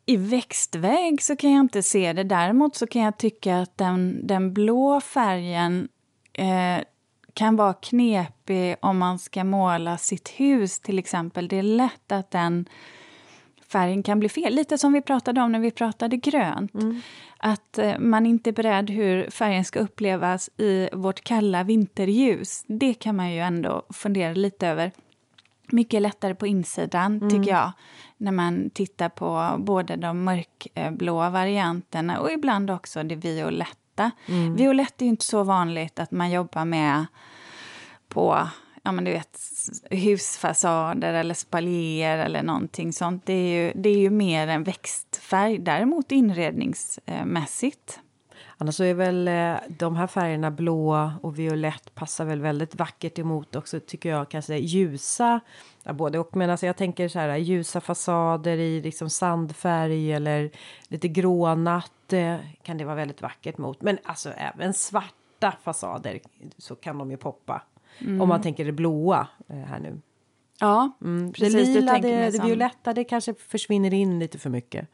[0.05, 2.23] I växtväg så kan jag inte se det.
[2.23, 5.87] Däremot så kan jag tycka att den, den blå färgen
[6.33, 6.83] eh,
[7.37, 11.47] kan vara knepig om man ska måla sitt hus till exempel.
[11.47, 12.69] Det är lätt att den
[13.67, 14.53] färgen kan bli fel.
[14.53, 16.73] Lite som vi pratade om när vi pratade grönt.
[16.73, 17.01] Mm.
[17.37, 22.63] Att eh, man inte är beredd hur färgen ska upplevas i vårt kalla vinterljus.
[22.67, 24.91] Det kan man ju ändå fundera lite över.
[25.71, 27.29] Mycket lättare på insidan, mm.
[27.29, 27.71] tycker jag
[28.17, 34.11] när man tittar på både de mörkblåa varianterna och ibland också det violetta violetta.
[34.27, 34.55] Mm.
[34.55, 37.05] Violett är ju inte så vanligt att man jobbar med
[38.09, 38.47] på
[38.83, 39.39] ja, men du vet,
[39.91, 43.25] husfasader eller spaljer eller någonting sånt.
[43.25, 47.99] Det är ju, det är ju mer en växtfärg, däremot inredningsmässigt.
[48.57, 53.19] Annars så är väl eh, de här färgerna blå och violett passar väl väldigt vackert
[53.19, 55.39] emot också tycker jag kanske ljusa
[55.83, 60.51] ja, både och men alltså jag tänker så här ljusa fasader i liksom sandfärg eller
[60.87, 61.91] lite grånatt
[62.63, 63.81] kan det vara väldigt vackert mot.
[63.81, 66.19] Men alltså även svarta fasader
[66.57, 67.61] så kan de ju poppa.
[67.99, 68.21] Mm.
[68.21, 70.01] Om man tänker det blåa eh, här nu.
[70.59, 71.53] Ja, mm, precis.
[71.53, 74.87] Det lila, det, det violetta, det kanske försvinner in lite för mycket.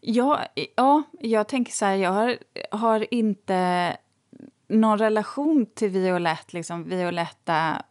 [0.00, 0.40] Ja,
[0.76, 2.38] ja jag tänker så här, jag har,
[2.70, 3.96] har inte
[4.68, 7.82] någon relation till violett, liksom violetta,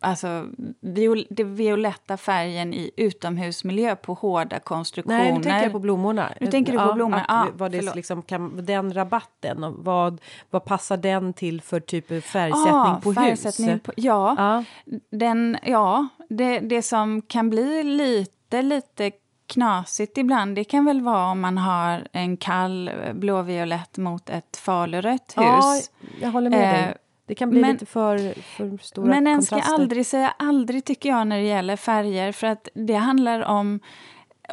[0.00, 0.46] alltså
[0.80, 5.18] viol, det violetta färgen i utomhusmiljö på hårda konstruktioner.
[5.18, 6.32] Nej, nu tänker jag på blommorna.
[6.40, 7.24] Nu tänker du på ja, blommorna?
[7.24, 11.80] Att, ah, vad det liksom kan, den rabatten, och vad, vad passar den till för
[11.80, 13.82] typ av färgsättning ah, på färgsättning hus?
[13.82, 14.64] På, ja, Ja.
[15.10, 19.10] Den, ja det, det som kan bli lite, lite
[19.54, 25.34] knasigt ibland, det kan väl vara om man har en kall blåviolett mot ett falurött
[25.36, 25.36] hus.
[25.36, 25.80] Ja,
[26.20, 26.94] jag håller med Eh, dig.
[27.26, 31.08] Det kan bli men- lite för, för stora Men en ska aldrig säga aldrig, tycker
[31.08, 32.32] jag, när det gäller färger.
[32.32, 33.80] För att det handlar om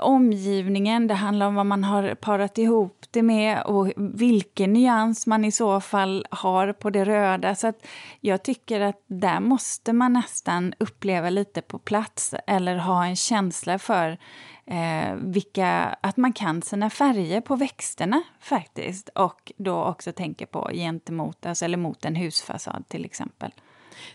[0.01, 5.45] omgivningen, det handlar om vad man har parat ihop det med och vilken nyans man
[5.45, 7.55] i så fall har på det röda.
[7.55, 7.73] Så
[8.19, 13.79] jag tycker att där måste man nästan uppleva lite på plats eller ha en känsla
[13.79, 14.17] för
[14.65, 19.10] eh, vilka, att man kan sina färger på växterna faktiskt.
[19.10, 23.52] Och då också tänka på gentemot, alltså, eller mot en husfasad till exempel.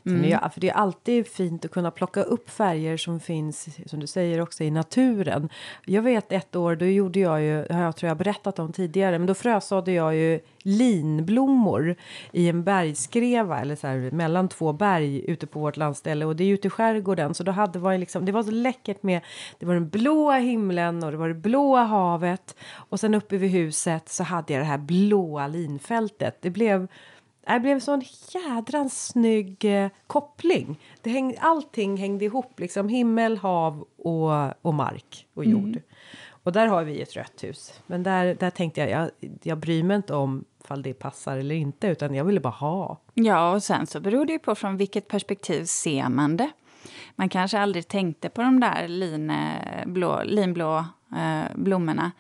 [0.02, 4.00] Sen är för det är alltid fint att kunna plocka upp färger som finns, som
[4.00, 5.48] du säger, också i naturen.
[5.84, 9.18] Jag vet ett år, då gjorde jag ju, har jag tror jag berättat om tidigare,
[9.18, 11.96] men då frösådde jag ju linblommor
[12.32, 16.24] i en bergskreva, eller så här, mellan två berg ute på vårt landställe.
[16.24, 19.02] Och det är ute i skärgården, så då hade var liksom, det var så läckert
[19.02, 19.20] med,
[19.58, 22.56] det var den blåa himlen och det var det blåa havet.
[22.74, 26.38] Och sen uppe vid huset så hade jag det här blåa linfältet.
[26.40, 26.88] Det blev
[27.54, 28.02] det blev sån
[28.34, 30.80] jädrans snygg eh, koppling.
[31.02, 35.80] Det häng, allting hängde ihop, liksom himmel, hav och, och mark och jord.
[36.28, 37.80] Och där har vi ett rött hus.
[37.86, 39.10] Men där, där tänkte jag, jag,
[39.42, 43.00] jag bryr mig inte om ifall det passar eller inte, utan jag ville bara ha.
[43.14, 46.50] Ja, och sen så beror det ju på från vilket perspektiv ser man det.
[47.16, 50.84] Man kanske aldrig tänkte på de där linblå, linblå
[51.16, 52.12] eh, blommorna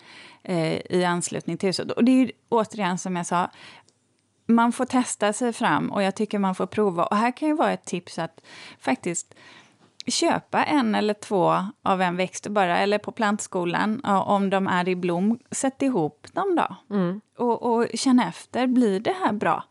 [0.42, 1.90] eh, i anslutning till huset.
[1.90, 3.50] Och det är ju återigen som jag sa,
[4.46, 7.04] man får testa sig fram och jag tycker man får prova.
[7.04, 8.40] Och här kan ju vara ett tips att
[8.78, 9.34] faktiskt
[10.06, 14.96] köpa en eller två av en växt bara, eller på plantskolan, om de är i
[14.96, 15.38] blom.
[15.50, 16.76] Sätt ihop dem då.
[17.38, 19.64] Och, och känn efter, blir det här bra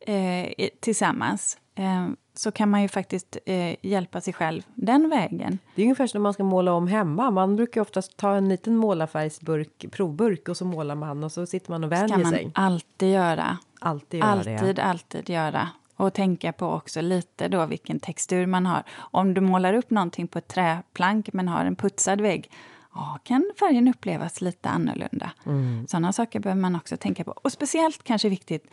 [0.00, 1.58] eh, tillsammans?
[1.74, 5.58] Eh, så kan man ju faktiskt eh, hjälpa sig själv den vägen.
[5.74, 7.30] Det är ungefär som när man ska måla om hemma.
[7.30, 11.70] Man brukar oftast ta en liten målarfärgsburk, provburk och så målar man och så sitter
[11.70, 12.50] man och vänjer man sig.
[12.54, 13.58] alltid göra.
[13.80, 14.58] Alltid göra det.
[14.58, 15.68] Alltid, alltid göra.
[15.96, 18.82] Och tänka på också lite då vilken textur man har.
[18.96, 22.50] Om du målar upp någonting på ett träplank men har en putsad vägg,
[22.94, 25.30] ja, kan färgen upplevas lite annorlunda.
[25.46, 25.86] Mm.
[25.86, 27.30] Sådana saker behöver man också tänka på.
[27.30, 28.70] Och speciellt kanske viktigt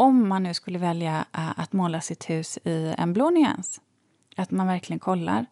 [0.00, 3.80] om man nu skulle välja eh, att måla sitt hus i en blå nyans.
[4.36, 5.46] Att man verkligen kollar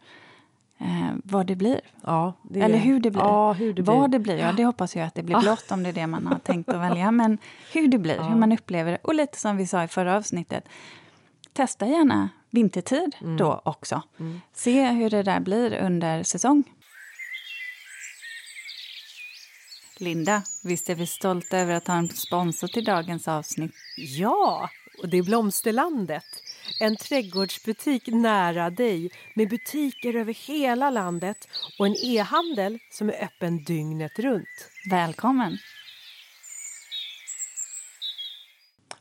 [0.78, 1.80] eh, vad det blir.
[2.06, 3.22] Ja, det Eller hur det blir.
[3.22, 3.94] Ja, hur det blir.
[3.94, 6.06] Vad det blir, ja det hoppas jag att det blir blått om det är det
[6.06, 7.11] man har tänkt att välja.
[7.11, 7.38] Men
[7.72, 8.98] hur det blir, hur man upplever det.
[9.02, 10.68] Och lite som vi sa i förra avsnittet,
[11.52, 13.37] testa gärna vintertid Mm.
[13.37, 14.02] då också.
[14.52, 16.64] Se hur det där blir under säsong.
[20.00, 23.72] Linda, visst är vi stolta över att ha en sponsor till dagens avsnitt?
[23.96, 24.70] Ja,
[25.02, 26.24] och det är Blomsterlandet.
[26.80, 33.64] En trädgårdsbutik nära dig med butiker över hela landet och en e-handel som är öppen
[33.64, 34.68] dygnet runt.
[34.90, 35.58] Välkommen!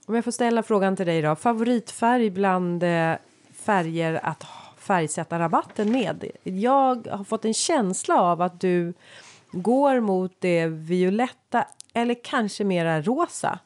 [0.06, 1.36] Om jag får ställa frågan till dig då.
[1.36, 3.14] Favoritfärg bland eh,
[3.54, 4.46] färger att
[4.78, 6.32] färgsätta rabatten med?
[6.44, 8.94] Jag har fått en känsla av att du
[9.52, 13.60] går mot det violetta eller kanske mera rosa.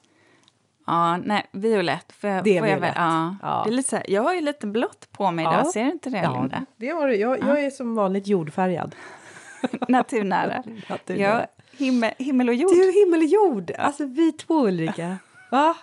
[0.88, 2.12] Ja, nej, violett.
[2.12, 2.96] Får jag, Det är får jag violett.
[2.98, 3.36] väl- Ja.
[3.42, 3.62] Ja.
[3.66, 5.92] Det är lite så här, jag har ju lite blått på mig idag, ser du
[5.92, 6.66] inte det Linda?
[6.78, 7.16] det har du.
[7.16, 8.96] Jag, jag är som vanligt jordfärgad.
[9.88, 10.64] Naturnära.
[10.90, 11.40] Naturnära.
[11.42, 12.72] Ja, himmel, himmel och jord.
[12.72, 13.72] Du, himmel och jord!
[13.80, 15.18] Alltså vi två Ulrika.
[15.52, 15.76] Va?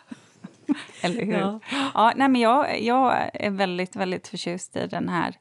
[1.01, 1.33] Eller hur?
[1.39, 1.61] Ja.
[1.95, 2.13] Ja.
[2.17, 5.35] nej, men jag, jag är väldigt, väldigt förtjust i den här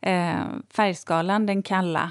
[0.00, 2.10] eh, färgskalan, den kalla,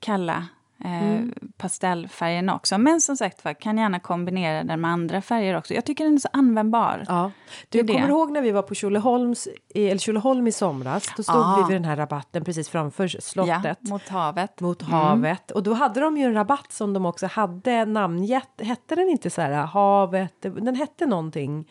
[0.00, 0.46] kalla
[0.84, 1.20] eh,
[1.56, 2.78] pastellfärgen också.
[2.78, 5.74] Men som sagt var, kan gärna kombinera den med andra färger också.
[5.74, 7.04] Jag tycker den är så användbar.
[7.08, 7.30] Ja.
[7.68, 7.92] Du det.
[7.92, 11.12] kommer ihåg när vi var på Tjolöholms, i, eller Tjolöholm i somras?
[11.16, 11.56] Då stod Ja.
[11.66, 13.78] vi vid den här rabatten precis framför slottet.
[13.80, 14.60] Ja, mot havet.
[14.60, 15.50] mot havet.
[15.50, 18.60] Och då hade de ju en rabatt som de också hade namngett.
[18.62, 20.34] Hette den inte så här havet?
[20.40, 21.68] Den hette någonting.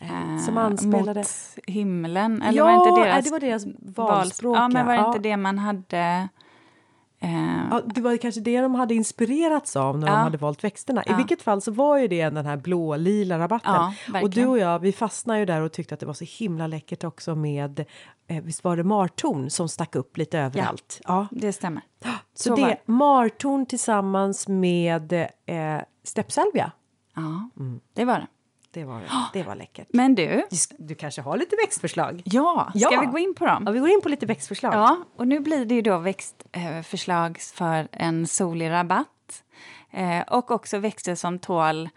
[0.00, 1.20] eh, som Eh, anspelade...
[1.20, 2.42] Mot himlen.
[2.42, 3.64] Eller ja, var det inte nej, deras det var deras
[3.96, 4.56] valspråk.
[4.56, 5.06] Ja, men var det ja.
[5.06, 6.28] inte det man hade...
[7.22, 10.12] Eh, Ja, det var kanske det de hade inspirerats av när Ja.
[10.14, 11.02] de hade valt växterna.
[11.02, 11.16] I Ja.
[11.16, 13.74] vilket fall så var ju det den här blå-lila rabatten.
[14.22, 16.66] Och du och jag, vi fastnade ju där och tyckte att det var så himla
[16.66, 17.84] läckert också med,
[18.28, 21.00] eh, visst var det martorn som stack upp lite överallt?
[21.04, 21.26] Ja.
[21.30, 21.82] Det stämmer.
[22.04, 25.28] Så, Så var det, martorn tillsammans med eh,
[26.04, 26.72] steppsalvia.
[27.14, 27.80] Ja, Mm.
[27.94, 28.26] det var det.
[28.72, 29.86] Det var, det var läckert.
[29.92, 30.42] Men du,
[30.78, 32.22] Du kanske har lite växtförslag?
[32.24, 33.00] ja, ska Ja.
[33.00, 33.62] vi gå in på dem?
[33.66, 34.74] Ja, vi går in på lite växtförslag.
[34.74, 39.08] Ja, och nu blir det ju då växtförslag för en solig rabatt.
[39.90, 41.88] Eh, och också växter som tål,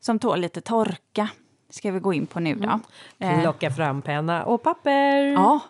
[0.00, 1.28] som tål lite torka.
[1.70, 2.80] Ska vi gå in på nu då.
[3.18, 5.16] Eh, Plocka fram penna och papper.
[5.32, 5.60] ja,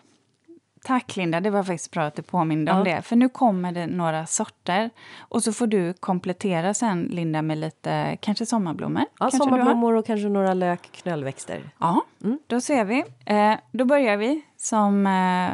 [0.83, 1.39] tack Linda.
[1.39, 2.83] Det var faktiskt bra att du påminde om Ja.
[2.83, 3.01] det.
[3.01, 4.89] För nu kommer det några sorter.
[5.19, 9.01] Och så får du komplettera sen Linda med lite, kanske sommarblommor.
[9.01, 11.61] Ja, kanske sommarblommor och kanske några lökknöllväxter.
[11.79, 12.01] Ja,
[12.47, 13.03] då ser vi.
[13.25, 15.49] Eh, då börjar vi som, eh,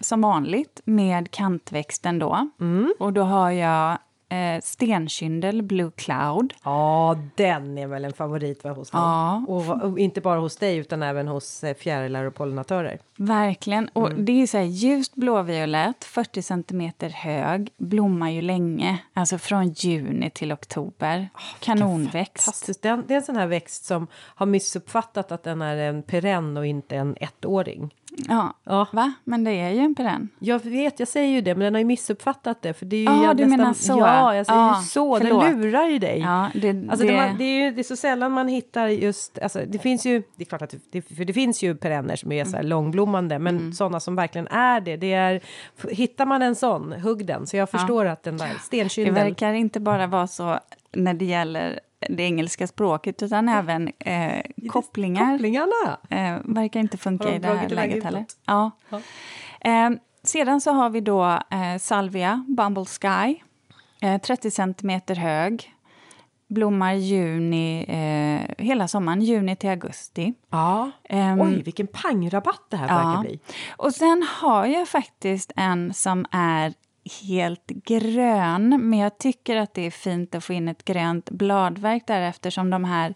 [0.00, 2.50] som vanligt med kantväxten då.
[2.98, 6.54] Och då har jag eh, stenkyndel Blue Cloud.
[6.64, 9.02] Ja, den är väl en favorit va, hos mig.
[9.02, 9.44] Ja.
[9.48, 12.98] Och, och inte bara hos dig utan även hos eh, fjärilar och pollinatörer.
[13.16, 13.88] Verkligen.
[13.88, 18.98] Och det är så här ljust blåviolett, 40 centimeter hög, blommar ju länge.
[19.12, 21.28] Alltså från juni till oktober.
[21.60, 22.44] Kanonväxt.
[22.44, 22.82] Fantastiskt.
[22.82, 26.56] Den, det är en sån här växt som har missuppfattat att den är en perenn
[26.56, 27.94] och inte en ettåring.
[28.16, 28.54] Ja.
[28.64, 28.86] Ja.
[28.92, 29.12] Va?
[29.24, 30.28] Men det är ju en perenn.
[30.38, 32.72] Jag vet, jag säger ju det, men den har ju missuppfattat det.
[32.74, 33.98] För det är ju Ja, jag du menar så.
[33.98, 35.18] Ja, jag säger Ja, ju så.
[35.18, 35.42] förlåt.
[35.44, 36.18] Den lurar ju dig.
[36.20, 38.88] Ja, det, Alltså det, det, man, det, är ju, det är så sällan man hittar
[38.88, 42.16] just, alltså det finns ju, det är klart att det, för det finns ju perenner
[42.16, 42.70] som är så här Mm.
[42.70, 45.40] långblommande, men sådana som verkligen är det, det är,
[45.90, 47.46] hittar man en sån, hugg den.
[47.46, 50.58] Så jag förstår att den där det stenkynden, verkar inte bara vara så
[50.92, 55.32] när det gäller det engelska språket utan även eh, kopplingar.
[55.32, 55.98] kopplingarna.
[56.10, 58.24] Eh, verkar inte funka de i det här läget heller.
[58.46, 58.70] Ja.
[58.88, 59.00] Ja.
[59.60, 59.90] Eh,
[60.22, 63.36] sedan så har vi då eh, salvia, Bumble Sky,
[64.00, 65.70] eh, 30 centimeter hög.
[66.48, 70.34] Blommar juni, eh, hela sommaren, juni till augusti.
[70.50, 70.90] Ja.
[71.08, 73.40] Ehm, Oj, vilken pangrabatt det här verkar bli.
[73.76, 76.74] Och sen har jag faktiskt en som är
[77.22, 82.06] helt grön, men jag tycker att det är fint att få in ett grönt bladverk
[82.06, 83.14] där eftersom de här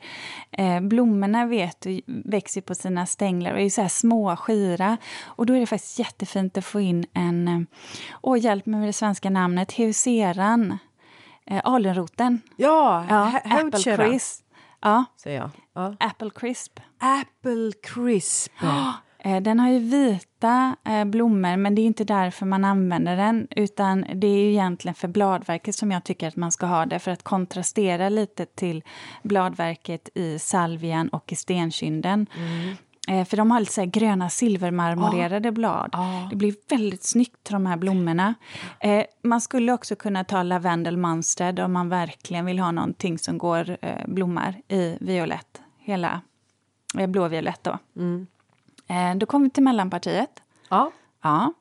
[0.51, 4.97] eh, blommorna vet växer på sina stänglar och är så här små, skira.
[5.25, 7.61] Och då är det faktiskt jättefint att få in en, eh,
[8.23, 10.79] åh hjälp mig med det svenska namnet, heuseran,
[11.47, 12.41] eh, alunroten.
[12.57, 14.45] Ja, Ja, apple crisp.
[14.81, 15.51] Ja, säger jag.
[15.73, 15.97] Ja.
[16.01, 16.81] apple crisp.
[16.99, 18.53] Apple crisp.
[18.63, 18.95] Eh,
[19.41, 23.47] Den har ju vita eh, blommor, men det är inte därför man använder den.
[23.51, 26.99] Utan det är ju egentligen för bladverket som jag tycker att man ska ha det.
[26.99, 28.83] För att kontrastera lite till
[29.23, 32.27] bladverket i salvian och i stenkynden.
[33.09, 35.95] Eh, För de har lite så gröna silvermarmorerade blad.
[36.31, 38.35] Det blir väldigt snyggt de här blommorna.
[38.81, 43.39] Eh, man skulle också kunna ta lavendel Munstead om man verkligen vill ha någonting som
[43.39, 45.61] går eh, blommar i violett.
[45.79, 46.21] Hela
[46.99, 47.71] eh, blåviolett då.
[47.71, 48.25] Eh,
[49.17, 50.43] då kommer vi till mellanpartiet.
[50.69, 50.91] Ja.
[51.23, 51.53] Ja.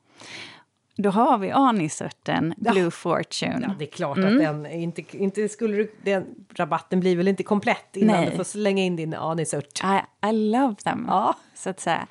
[1.00, 3.60] Då har vi anisörten Blue Fortune.
[3.62, 4.34] Ja, det är klart Mm.
[4.36, 8.30] att den inte, inte skulle du, den rabatten blir väl inte komplett innan Nej.
[8.32, 9.84] du får slänga in din anisört.
[9.84, 11.36] I, I love them, Ja.
[11.56, 12.08] så att säga.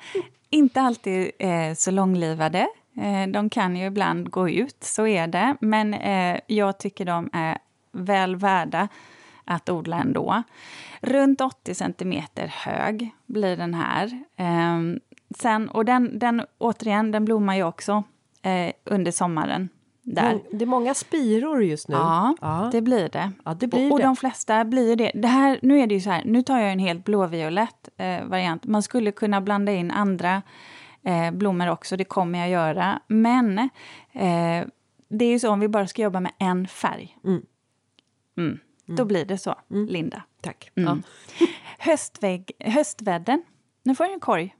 [0.49, 2.67] Inte alltid eh, så långlivade.
[2.97, 5.55] Eh, de kan ju ibland gå ut, så är det.
[5.61, 7.57] Men eh, jag tycker de är
[7.91, 8.87] väl värda
[9.45, 10.43] att odla ändå.
[11.01, 14.23] Runt 80 centimeter hög blir den här.
[15.35, 18.03] Sen, och den, den, återigen, den blommar ju också
[18.41, 19.69] eh, under sommaren.
[20.03, 20.33] Där.
[20.33, 21.95] Mång- Det är många spiror just nu.
[21.95, 22.69] Ja, Ja.
[22.71, 23.31] det blir det.
[23.45, 24.05] Ja, det blir och, och det.
[24.05, 25.11] de flesta blir det.
[25.15, 28.25] det här, nu är det ju så här, nu tar jag en helt blåviolett eh,
[28.25, 28.65] variant.
[28.65, 30.41] Man skulle kunna blanda in andra
[31.03, 33.01] eh, blommor också, det kommer jag göra.
[33.07, 33.59] Men
[34.11, 34.65] eh,
[35.09, 37.17] det är ju så om vi bara ska jobba med en färg.
[38.37, 38.59] Mm.
[38.85, 40.23] Då blir det så, Linda.
[40.41, 40.71] Tack.
[40.75, 41.03] Mm.
[41.79, 43.43] Höstvägg, höstvädden.
[43.83, 44.55] Nu får jag en korg.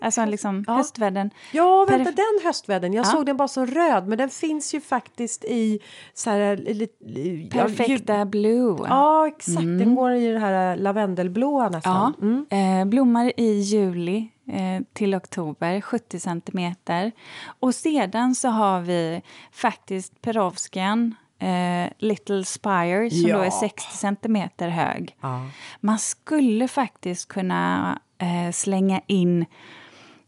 [0.00, 0.74] Alltså liksom Ja.
[0.74, 1.30] höstvädden.
[1.52, 2.92] Ja, vänta, Perf- den höstvädern.
[2.92, 3.10] Jag Ja.
[3.10, 5.78] såg den bara så röd, men den finns ju faktiskt i
[6.14, 6.56] så här...
[6.56, 8.76] Lite, ja, ju- Perfekta blue.
[8.88, 9.56] Ja, exakt.
[9.62, 12.14] Den går i det här lavendelblåa Ja, nästan.
[12.22, 12.80] Mm.
[12.80, 17.12] eh, blommar i juli eh, till oktober, 70 centimeter.
[17.60, 23.44] Och sedan så har vi faktiskt Perovskian, eh, Little Spire, som då Ja.
[23.44, 25.16] är 60 centimeter hög.
[25.20, 25.40] Ja.
[25.80, 29.44] Man skulle faktiskt kunna eh, slänga in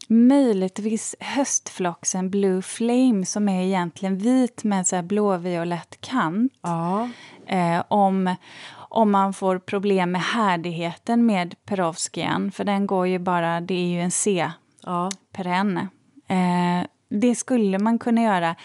[0.09, 6.53] möjligtvis höstfloxen Blue Flame som är egentligen vit med så här blåviolett kant.
[6.63, 7.09] Ja.
[7.47, 8.35] Eh, om,
[8.75, 13.89] om man får problem med härdigheten med Perovskian, för den går ju bara, det är
[13.89, 15.89] ju en C-perenn.
[16.27, 16.35] ja.
[16.35, 18.57] Eh, det skulle man kunna göra.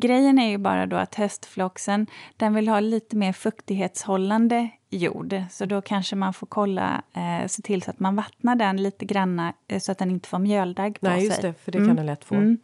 [0.00, 5.42] Grejen är ju bara då att höstfloxen, den vill ha lite mer fuktighetshållande jord.
[5.50, 9.04] Så då kanske man får kolla, eh, se till så att man vattnar den lite
[9.04, 11.26] granna eh, så att den inte får mjöldagg på Nej, sig.
[11.28, 12.34] just det, för det kan den lätt få.
[12.34, 12.58] Mm.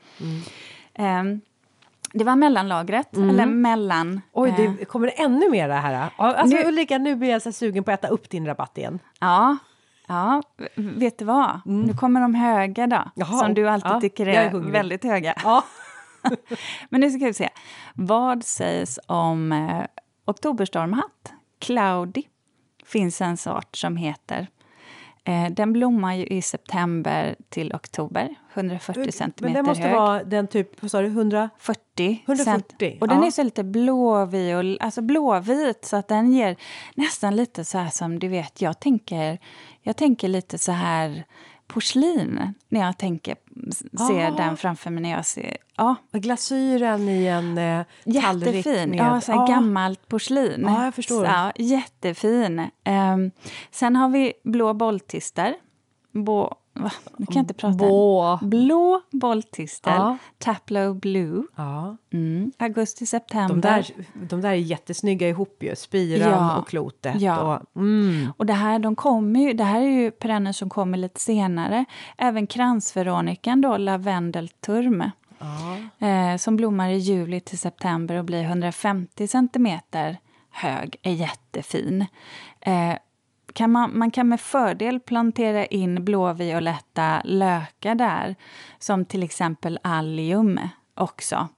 [0.95, 1.39] Eh,
[2.13, 4.21] det var mellanlagret, eller mellan...
[4.33, 5.93] Oj, eh, det kommer det ännu mer här.
[5.93, 8.47] Ja, Alltså, Nu- Ulrika, nu blir jag så här sugen på att äta upp din
[8.47, 8.99] rabatt igen.
[9.21, 9.57] Ja,
[10.07, 10.43] Ja,
[10.75, 11.61] vet du vad?
[11.65, 15.35] Nu kommer de höga då, Jaha, som du alltid ja, tycker är är, väldigt höga.
[15.45, 15.65] Ja.
[16.89, 17.49] Men nu ska vi se.
[17.95, 19.87] Vad sägs om eh,
[20.25, 21.33] oktoberstormhatt?
[21.59, 22.23] Cloudy
[22.85, 24.49] finns en sort som heter.
[25.27, 29.97] Eh, den blommar ju i september till oktober, 140 centimeter Men det måste hög.
[29.97, 31.51] vara den typ, vad sa du, 100?
[31.59, 33.01] 40 140, cent.
[33.01, 33.27] Och den ja.
[33.27, 36.57] är så lite blåviol, alltså blåvit så att den ger
[36.95, 39.39] nästan lite så här som du vet, jag tänker,
[39.83, 41.25] jag tänker lite så här
[41.75, 43.37] porslin när jag tänker,
[44.09, 44.37] ser Ah.
[44.37, 47.85] den framför mig när jag ser, ja, Glasyren i en eh,
[48.23, 48.91] tallrik Jättefin.
[48.91, 48.99] med...
[48.99, 49.47] Ja, så Ja.
[49.47, 50.65] gammalt porslin.
[50.69, 51.25] Ja, jag förstår.
[51.25, 52.69] Så, ja, jättefin.
[52.85, 53.31] Ehm,
[53.71, 55.55] sen har vi blå bolltister.
[56.15, 56.91] Bo, va?
[57.17, 57.75] Nu kan jag inte prata.
[57.77, 58.39] Bå.
[58.43, 59.91] Blå bolltister.
[59.91, 60.17] Ja.
[60.39, 61.43] Taplow blue.
[61.57, 61.97] Ja.
[62.13, 62.53] Mm.
[62.59, 63.55] Augusti, september.
[63.55, 63.91] De där,
[64.29, 66.57] de där är jättesnygga ihop ju, spiran Ja.
[66.59, 67.21] och klotet.
[67.21, 67.59] Ja.
[67.73, 68.33] Och, mm.
[68.37, 71.85] Och det här, de kommer ju, det här är ju perenner som kommer lite senare.
[72.19, 75.11] Även kransveronikan, då, lavendelturm.
[75.39, 76.07] ja.
[76.09, 80.19] eh, som blommar i juli till september och blir 150 centimeter
[80.51, 82.07] hög, är jättefin.
[82.61, 82.93] Eh,
[83.55, 88.37] kan man, man kan med fördel plantera in blåvioletta lökar där,
[88.79, 90.61] som till exempel allium
[90.95, 91.49] också.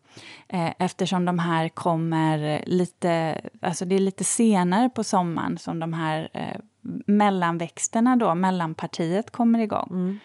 [0.48, 5.92] Eh, eftersom de här kommer lite, alltså det är lite senare på sommaren som de
[5.92, 6.60] här eh,
[7.06, 10.18] mellanväxterna då, mellanpartiet kommer igång.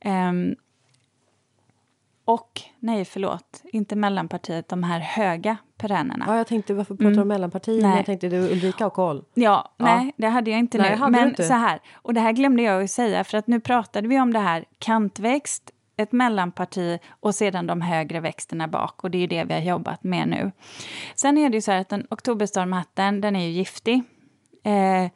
[0.00, 0.54] Ehm,
[2.24, 6.24] och, nej förlåt, inte mellanpartiet, de här höga perennerna.
[6.28, 7.78] ja, jag tänkte varför pratar du om mellanpartier?
[7.78, 7.88] Mm.
[7.90, 7.96] Nej.
[7.98, 9.24] Jag tänkte du Ulrika har koll.
[9.34, 9.84] Ja, Ja.
[9.84, 11.04] nej, det hade jag inte Nej, nu.
[11.04, 11.44] du Men inte.
[11.44, 14.32] så här, och det här glömde jag ju säga, för att nu pratade vi om
[14.32, 19.04] det här kantväxt, ett mellanparti och sedan de högre växterna bak.
[19.04, 20.52] Och det är ju det vi har jobbat med nu.
[21.14, 24.02] Sen är det ju så här att den oktoberstormhatten, den är ju giftig.
[24.64, 25.10] Eh,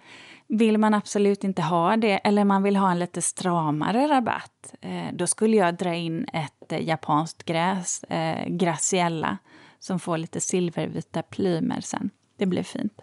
[0.48, 5.12] vill man absolut inte ha det, eller man vill ha en lite stramare rabatt, eh,
[5.12, 9.38] då skulle jag dra in ett eh, japanskt gräs, eh, Graciella,
[9.78, 12.10] som får lite silvervita plymer sen.
[12.36, 13.00] Det blir fint.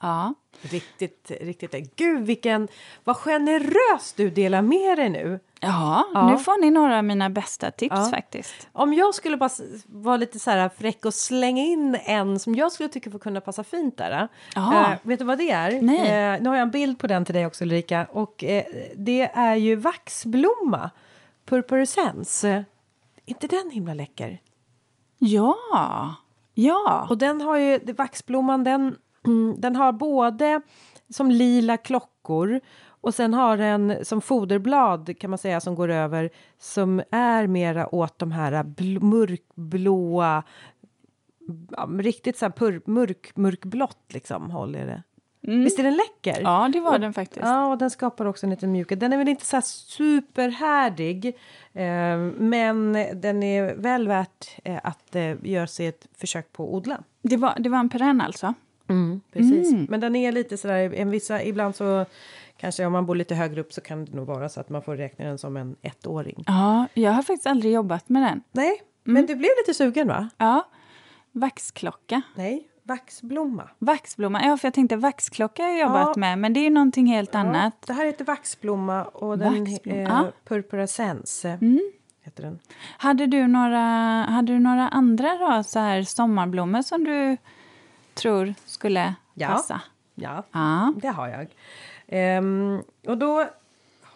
[0.00, 0.34] Ja.
[0.62, 1.96] Riktigt, riktigt.
[1.96, 2.68] Gud, vilken...
[3.04, 5.40] Vad generös du delar med dig nu.
[5.60, 6.30] Ja, Ja.
[6.30, 8.08] nu får ni några av mina bästa tips Ja.
[8.10, 8.68] faktiskt.
[8.72, 9.50] Om jag skulle bara
[9.86, 13.40] vara lite så här fräck och slänga in en som jag skulle tycka får kunna
[13.40, 14.28] passa fint där.
[14.54, 14.82] Ja.
[14.92, 15.82] Eh, vet du vad det är?
[15.82, 16.34] Nej.
[16.34, 18.06] Eh, nu har jag en bild på den till dig också Ulrika.
[18.10, 18.64] Och eh,
[18.96, 20.90] det är ju vaxblomma.
[21.44, 22.44] Purpurescens.
[22.44, 22.62] Eh,
[23.24, 24.40] inte den himla läcker?
[25.18, 25.56] Ja,
[26.54, 27.06] ja.
[27.10, 28.96] Och den har ju, vaxblomman den,
[29.26, 30.60] mm, den har både
[31.08, 32.60] som lila klockor
[33.00, 37.94] och sen har den som foderblad kan man säga som går över som är mera
[37.94, 40.42] åt de här bl- mörkblåa
[41.70, 45.02] ja, riktigt så här pur, mörk, mörkblått liksom håller det.
[45.46, 46.40] Visst är den läcker?
[46.42, 47.46] Ja, det var den faktiskt.
[47.46, 49.00] Ja, och den skapar också en liten mjukhet.
[49.00, 51.26] Den är väl inte så här superhärdig,
[51.72, 56.74] eh, men den är väl värt eh, att eh, göra sig ett försök på att
[56.74, 57.02] odla.
[57.22, 58.54] Det, var, det var en perenn alltså?
[59.32, 59.72] Precis.
[59.72, 59.86] Mm.
[59.90, 62.04] Men den är lite sådär, en vissa, ibland så
[62.56, 64.82] kanske om man bor lite högre upp så kan det nog vara så att man
[64.82, 66.44] får räkna den som en ettåring.
[66.46, 68.42] Ja, jag har faktiskt aldrig jobbat med den.
[68.52, 69.14] Nej, Mm.
[69.14, 70.28] men du blev lite sugen va?
[70.38, 70.66] Ja,
[71.32, 72.22] vaxklocka.
[72.34, 73.68] Nej, vaxblomma.
[73.78, 76.20] Vaxblomma, ja för jag tänkte vaxklocka har jag jobbat Ja.
[76.20, 77.82] med, men det är ju någonting helt annat.
[77.86, 80.18] Det här heter vaxblomma och den Vaxblomma, är ja.
[80.18, 80.32] Mm.
[80.44, 81.44] purpurescens.
[82.22, 82.58] Heter den.
[82.98, 83.80] Hade du några,
[84.28, 87.36] hade du några andra då, så här sommarblommor som du
[88.14, 89.48] tror skulle Ja.
[89.48, 89.80] passa?
[90.14, 90.92] Ja, Ja.
[90.96, 91.46] det har jag.
[92.08, 93.46] Ehm, och då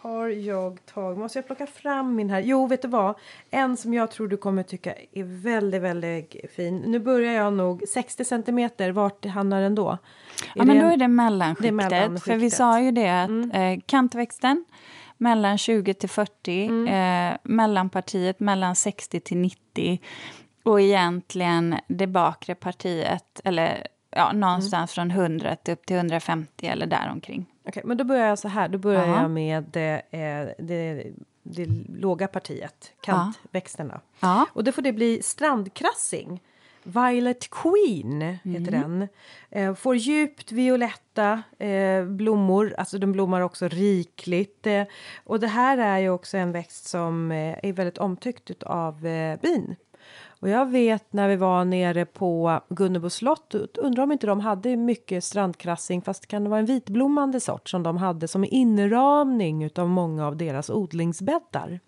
[0.03, 2.41] har jag tagit, måste jag plocka fram min här?
[2.41, 3.15] Jo, vet du vad?
[3.51, 6.77] En som jag tror du kommer tycka är väldigt, väldigt fin.
[6.77, 8.93] Nu börjar jag nog 60 centimeter.
[8.93, 9.99] Vart hamnar den då?
[10.55, 11.63] Ja, men då är det mellanskiktet.
[11.63, 12.33] Det är mellanskiktet.
[12.33, 14.65] För vi sa ju det att eh, kantväxten
[15.17, 20.01] mellan 20 till 40, eh, mellanpartiet mellan 60 till 90
[20.63, 26.87] och egentligen det bakre partiet, eller ja, någonstans från 100 till upp till 150 eller
[26.87, 27.47] däromkring.
[27.69, 28.69] Okej, men då börjar jag så här.
[28.69, 29.23] Då börjar Ja.
[29.23, 31.07] jag med eh, det,
[31.43, 34.01] det låga partiet, kantväxterna.
[34.21, 34.47] Ja.
[34.53, 36.41] Och då får det bli strandkrassing.
[36.83, 39.09] Violet Queen heter den.
[39.51, 44.67] Eh, får djupt violetta eh, blommor, alltså de blommar också rikligt.
[45.25, 49.01] Och det här är ju också en växt som är väldigt omtyckt av
[49.43, 49.77] bin.
[50.41, 54.76] Och jag vet när vi var nere på Gunnebo slott, undrar om inte de hade
[54.76, 59.88] mycket strandkrassing fast kan det vara en vitblommande sort som de hade som inramning utav
[59.88, 61.80] många av deras odlingsbäddar.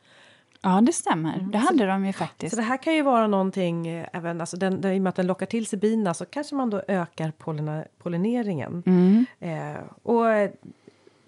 [0.62, 1.48] Ja, det stämmer.
[1.53, 2.55] Det hade de ju faktiskt.
[2.55, 5.11] Så det här kan ju vara någonting, eh, även, alltså den, den, i och med
[5.11, 8.82] att den lockar till sig bina så kanske man då ökar pollina, pollineringen.
[8.86, 9.26] Mm.
[9.40, 10.50] Eh, och eh,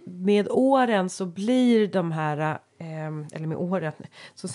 [0.04, 2.38] med åren så blir de här,
[2.78, 3.92] eh, eller med åren,
[4.34, 4.48] så,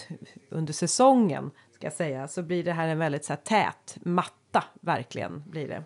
[0.50, 5.44] under säsongen ska säga, så blir det här en väldigt så här, tät matta, verkligen
[5.48, 5.84] blir det.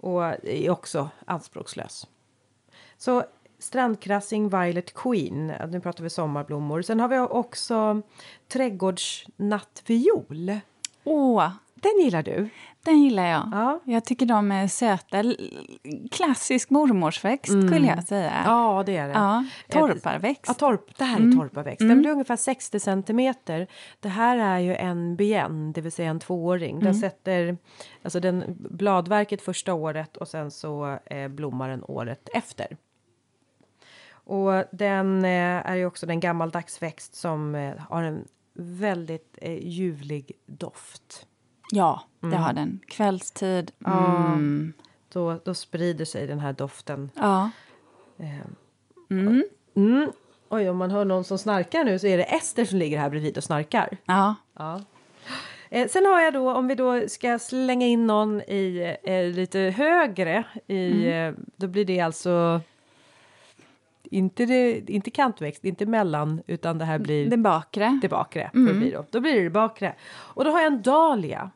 [0.00, 2.06] Och är också anspråkslös.
[2.96, 3.24] Så
[3.58, 6.82] strandkrassing Violet Queen, nu pratar vi sommarblommor.
[6.82, 8.02] Sen har vi också
[8.48, 10.58] trädgårdsnattviol.
[11.04, 12.48] Åh, Den gillar du?
[12.86, 13.48] Den gillar jag.
[13.52, 13.80] Ja.
[13.84, 15.22] Jag tycker de är söta.
[16.10, 18.30] Klassisk mormorsväxt skulle jag säga.
[18.30, 18.44] Mm.
[18.52, 19.14] Ja, det är det.
[19.14, 20.44] Ja, torparväxt.
[20.46, 21.30] Ja, torp, det här Mm.
[21.30, 21.88] är torparväxt.
[21.88, 23.66] Den blir ungefär 60 centimeter.
[24.00, 26.70] Det här är ju en bien, det vill säga en tvååring.
[26.70, 26.84] Mm.
[26.84, 27.56] Den sätter
[28.02, 32.76] alltså den, bladverket första året och sen så eh, blommar den året efter.
[34.08, 35.30] Och den eh,
[35.70, 38.24] är ju också en gammaldags växt som eh, har en
[38.58, 41.26] väldigt eh, ljuvlig doft.
[41.70, 42.80] Ja, det har den.
[42.88, 43.72] Kvällstid.
[43.86, 44.72] Mm.
[45.12, 47.10] Då, då sprider sig den här doften.
[47.14, 47.50] Ja.
[49.10, 50.12] Mm.
[50.48, 53.10] Oj, om man hör någon som snarkar nu så är det Ester som ligger här
[53.10, 53.96] bredvid och snarkar.
[54.06, 54.34] ja.
[54.58, 54.80] Ja.
[55.70, 59.58] Eh, sen har jag då, om vi då ska slänga in någon i eh, lite
[59.58, 62.60] högre, i, eh, då blir det alltså
[64.10, 67.98] inte, det, inte kantväxt, inte mellan, utan det här blir Det bakre.
[68.02, 68.50] det bakre.
[68.52, 69.04] Det blir då.
[69.10, 69.94] då blir det det bakre.
[70.12, 71.50] Och då har jag en dahlia.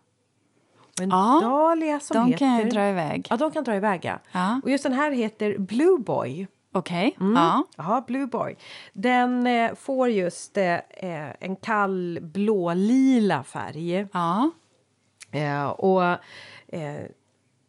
[0.99, 2.39] Och en Ja, dahlia som De heter...
[2.39, 3.27] kan jag dra iväg.
[3.31, 4.19] Ja, de kan dra iväg, ja.
[4.33, 4.61] Ja.
[4.65, 6.47] Och just den här heter Blue Boy.
[6.73, 7.17] Okej.
[7.21, 7.33] Mm.
[7.37, 7.65] Ja.
[7.77, 8.57] Jaha, Blue Boy.
[8.93, 14.07] Den eh, får just eh, eh, en kall blå-lila färg.
[14.13, 14.51] ja.
[15.33, 16.05] Eh, och,
[16.69, 17.01] eh,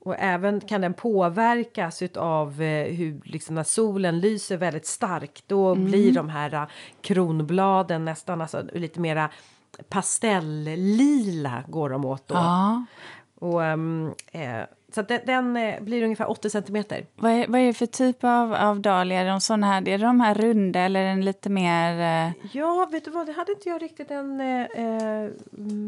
[0.04, 5.44] och även kan den påverkas av eh, hur liksom när solen lyser väldigt starkt.
[5.48, 5.86] Då Mm.
[5.86, 6.64] blir de här eh,
[7.02, 9.30] kronbladen nästan alltså, lite mera
[9.90, 12.36] pastellila går de åt då.
[12.36, 12.86] ja.
[13.40, 14.60] Och, ehm, eh,
[14.92, 17.06] så den, den eh, blir ungefär 80 centimeter.
[17.16, 19.22] Vad, är, vad är det för typ av, av dahlia?
[19.22, 22.00] Är de såna här, är det de här runda eller är den lite mer...
[22.28, 24.42] Eh, Ja, vet du vad, det hade inte jag riktigt en...
[24.42, 25.30] Eh, eh,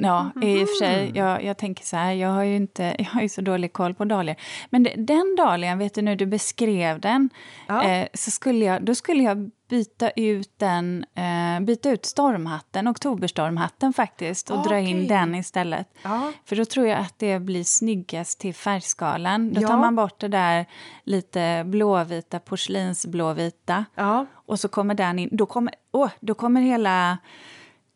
[0.01, 1.11] Ja, i och för sig.
[1.15, 3.93] Jag, jag tänker så här, jag har ju inte, jag har ju så dålig koll
[3.93, 4.35] på dahlior.
[4.69, 7.29] Men den dahlian, vet du, när du beskrev den,
[7.67, 7.83] Ja.
[7.83, 13.93] eh, så skulle jag, då skulle jag byta ut den, eh, byta ut stormhatten, oktoberstormhatten
[13.93, 15.87] faktiskt, och dra in den istället.
[16.03, 16.31] Ja.
[16.45, 19.53] För då tror jag att det blir snyggast till färgskalan.
[19.53, 19.77] Då tar Ja.
[19.77, 20.65] man bort det där
[21.03, 23.85] lite blåvita, porslinsblåvita.
[23.95, 24.25] ja.
[24.45, 27.17] Och så kommer den in, då kommer, åh, då kommer hela...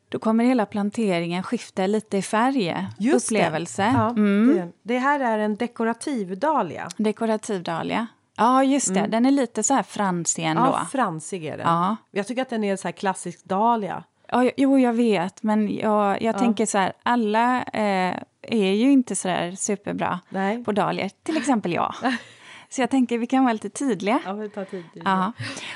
[0.10, 2.88] Då kommer hela planteringen skifta lite i färg.
[3.00, 3.82] Just Upplevelse.
[3.84, 3.92] Det.
[3.96, 4.56] Ja, Mm.
[4.56, 6.88] det, det här är en dekorativ dahlia.
[6.98, 8.08] Dekorativ dahlia.
[8.38, 9.08] Ja, just det.
[9.08, 10.62] Den är lite så här fransig ändå.
[10.62, 10.74] Mm.
[10.74, 11.68] Ja, fransig är den.
[11.68, 11.96] Ja.
[12.12, 14.04] Jag tycker att den är så här klassisk dahlia.
[14.32, 19.16] Ja, jo, jag vet, men jag, jag tänker så här, alla eh, är ju inte
[19.16, 20.64] så där superbra Nej.
[20.64, 21.96] på dahlior, till exempel jag.
[22.70, 24.20] så jag tänker vi kan vara lite tydliga.
[24.26, 24.86] Ja, det tar tid.
[24.94, 25.32] Ja.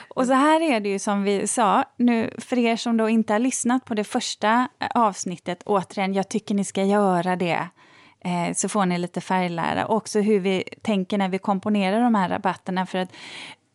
[0.10, 3.34] Och så här är det ju som vi sa, nu för er som då inte
[3.34, 7.68] har lyssnat på det första eh, avsnittet, återigen, jag tycker ni ska göra det.
[8.26, 9.86] Eh, så får ni lite färglära.
[9.86, 12.86] Och också hur vi tänker när vi komponerar de här rabatterna.
[12.86, 13.10] För att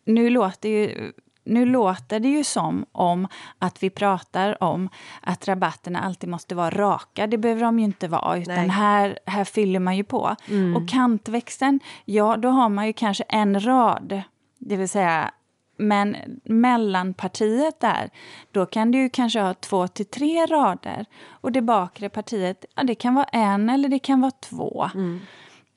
[0.05, 1.11] nu låter ju
[1.43, 3.27] nu låter det ju som om
[3.59, 4.89] att vi pratar om
[5.21, 7.27] att rabatterna alltid måste vara raka.
[7.27, 8.67] Det behöver de ju inte vara, utan Nej.
[8.67, 10.35] här, här fyller man ju på.
[10.75, 14.21] Och kantväxten, ja, då har man ju kanske en rad.
[14.57, 15.31] Det vill säga,
[15.77, 18.09] men mellanpartiet där,
[18.51, 21.05] då kan du kanske ha två till tre rader.
[21.29, 24.89] Och det bakre partiet, ja, det kan vara en eller det kan vara två.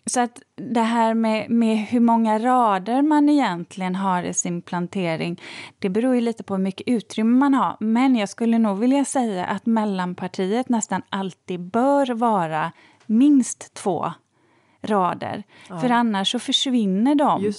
[0.07, 5.40] Så att det här med, med hur många rader man egentligen har i sin plantering,
[5.78, 7.76] det beror ju lite på hur mycket utrymme man har.
[7.80, 12.72] Men jag skulle nog vilja säga att mellanpartiet nästan alltid bör vara
[13.07, 14.12] minst två
[14.83, 15.43] rader.
[15.81, 17.53] För annars så försvinner de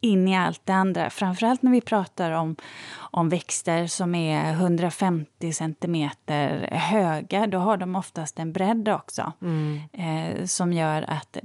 [0.00, 1.10] in i allt det andra.
[1.10, 2.56] Framförallt när vi pratar om,
[2.96, 7.46] om växter som är 150 centimeter höga.
[7.46, 9.32] Då har de oftast en bredd också.
[9.92, 11.36] Eh, som gör att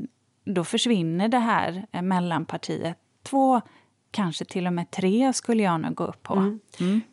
[0.46, 2.98] då försvinner det här eh, mellanpartiet.
[3.24, 3.62] Två,
[4.12, 6.58] kanske till och med tre skulle jag nog gå upp på.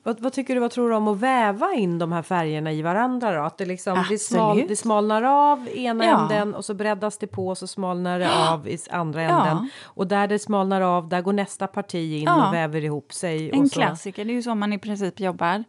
[0.03, 2.83] Vad, vad tycker du, vad tror du om att väva in de här färgerna i
[2.83, 3.43] varandra då?
[3.43, 6.21] Att det liksom det, smal, det smalnar av ena Ja.
[6.23, 9.29] änden och så breddas det på och så smalnar det av i andra Ja.
[9.29, 9.71] änden.
[9.85, 12.49] Och där det smalnar av, där går nästa parti in Ja.
[12.49, 13.51] och väver ihop sig.
[13.51, 15.65] En klassiker, det är ju så man i princip jobbar.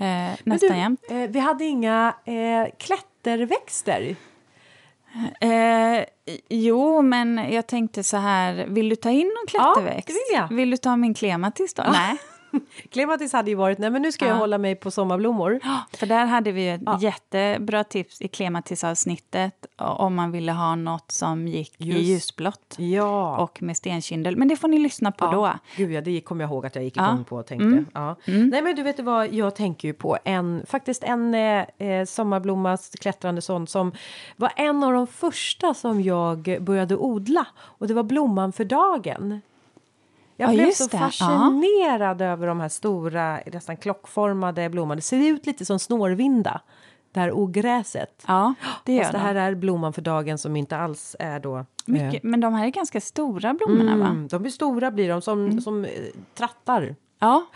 [0.00, 1.00] Eh, nästan du, jämt.
[1.10, 4.16] eh, vi hade inga eh, klätterväxter.
[5.40, 6.04] Eh,
[6.48, 10.08] jo, men jag tänkte så här, vill du ta in någon Ja, klätterväxt?
[10.08, 10.56] det vill.
[10.56, 11.82] Vill du ta min klematis då?
[11.92, 12.16] Nej.
[12.90, 14.38] Klematis hade ju varit, nej men nu ska jag Ja.
[14.38, 15.60] hålla mig på sommarblommor.
[15.96, 16.98] För där hade vi ett Ja.
[17.00, 21.98] jättebra tips i klematisavsnittet om man ville ha något som gick Just.
[21.98, 23.36] i ljusblått Ja.
[23.38, 24.36] och med stenkindel.
[24.36, 25.52] Men det får ni lyssna på då.
[25.76, 27.08] Gud ja, det kommer jag ihåg att jag gick Ja.
[27.12, 27.84] igång på och tänkte.
[27.94, 28.16] Ja.
[28.26, 32.90] Nej men du vet vad, jag tänker ju på en, faktiskt en eh, eh, sommarblommas
[33.00, 33.92] klättrande sån som
[34.36, 37.46] var en av de första som jag började odla.
[37.60, 39.40] Och det var blomman för dagen.
[40.40, 40.96] Jag Ja, blev så det.
[40.96, 40.98] Ja.
[40.98, 44.94] fascinerad över de här stora, nästan klockformade blommorna.
[44.96, 46.60] Det ser ut lite som snårvinda,
[47.12, 48.24] det här ogräset.
[48.26, 49.22] Ja, det Fast det de.
[49.22, 51.56] här är blomman för dagen som inte alls är då...
[51.58, 54.06] eh, Mycket, men de här är ganska stora blommorna, va?
[54.06, 55.90] mm, de blir stora blir de, som, som eh,
[56.34, 56.94] trattar.
[57.18, 57.46] Ja,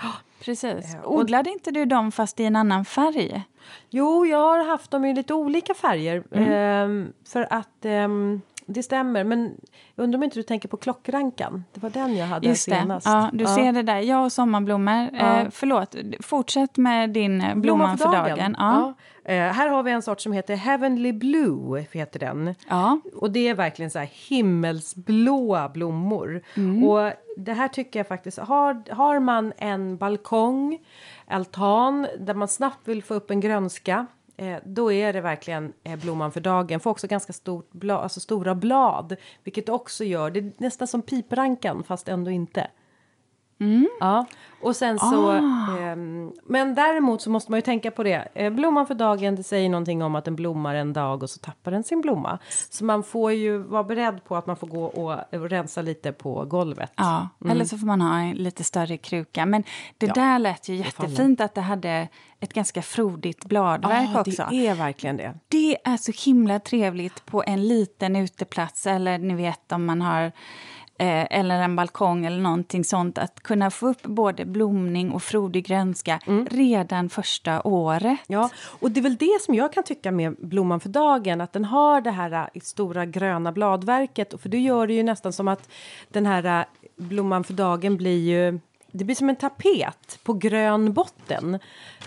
[0.45, 0.97] precis.
[1.05, 3.43] och- Odlade inte du dem fast i en annan färg?
[3.91, 6.22] Jo, jag har haft dem i lite olika färger.
[6.33, 6.53] Mm.
[6.53, 9.24] ehm, för att ehm, det stämmer.
[9.24, 9.54] Men
[9.96, 11.64] undrar om inte du tänker på klockrankan?
[11.72, 12.74] Det var den jag hade Just det.
[12.80, 13.06] senast.
[13.06, 13.98] Ja, du ser det där.
[13.98, 15.08] Jag och sommarblommor.
[15.12, 15.40] Ja.
[15.40, 18.56] Eh, förlåt, fortsätt med din eh, blomman för dagen.
[18.58, 18.94] Ja.
[19.24, 19.32] Ja.
[19.32, 21.86] Eh, här har vi en sort som heter Heavenly Blue.
[21.92, 22.54] Heter den.
[22.68, 23.00] Ja.
[23.14, 26.42] Och det är verkligen så här himmelsblåa blommor.
[26.56, 26.84] Mm.
[26.84, 30.78] Och det här tycker jag faktiskt, har, har man en balkong,
[31.26, 34.06] altan där man snabbt vill få upp en grönska.
[34.43, 36.80] Eh, då är det verkligen eh, blomman för dagen.
[36.80, 39.16] Får också ganska stort blad, alltså stora blad.
[39.45, 42.70] Vilket också gör, det är nästan som piprankan fast ändå inte.
[44.00, 44.26] Ja,
[44.60, 45.30] och sen så...
[45.30, 48.28] ehm, men däremot så måste man ju tänka på det.
[48.34, 51.38] Eh, blomman för dagen, det säger någonting om att den blommar en dag och så
[51.38, 52.38] tappar den sin blomma.
[52.70, 56.12] Så man får ju vara beredd på att man får gå och eh, rensa lite
[56.12, 56.92] på golvet.
[56.96, 59.46] Ja, eller så får man ha en lite större kruka.
[59.46, 59.62] Men
[59.98, 60.14] det Mm.
[60.22, 62.08] Ja, där lät ju jättefint att det hade
[62.40, 64.46] ett ganska frodigt bladverk Ja, också.
[64.50, 65.34] det är verkligen det.
[65.48, 70.24] Det är så himla trevligt på en liten uteplats eller ni vet om man har
[70.24, 70.32] eh,
[71.07, 73.18] eller en balkong eller någonting sånt.
[73.18, 76.46] Att kunna få upp både blomning och frodig grönska Mm.
[76.50, 78.18] redan första året.
[78.26, 78.50] Ja,
[78.80, 81.64] och det är väl det som jag kan tycka med blomman för dagen, att den
[81.64, 84.34] har det här äh, stora gröna bladverket.
[84.42, 85.68] För det gör det ju nästan som att
[86.09, 86.64] den här äh,
[86.96, 88.61] blomman för dagen blir ju
[88.93, 91.59] det blir som en tapet på grön botten.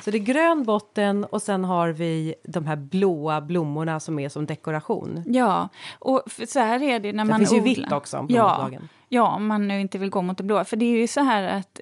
[0.01, 4.29] Så det är grön botten och sen har vi de här blåa blommorna som är
[4.29, 5.23] som dekoration.
[5.25, 5.69] Ja,
[5.99, 7.75] och så här är det när Det man finns ju odlar.
[7.75, 8.69] vitt också, ja,
[9.09, 10.65] ja, om man nu inte vill gå mot det blåa.
[10.65, 11.79] För det är ju så här att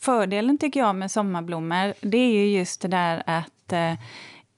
[0.00, 3.92] fördelen tycker jag med sommarblommor, det är ju just det där att eh,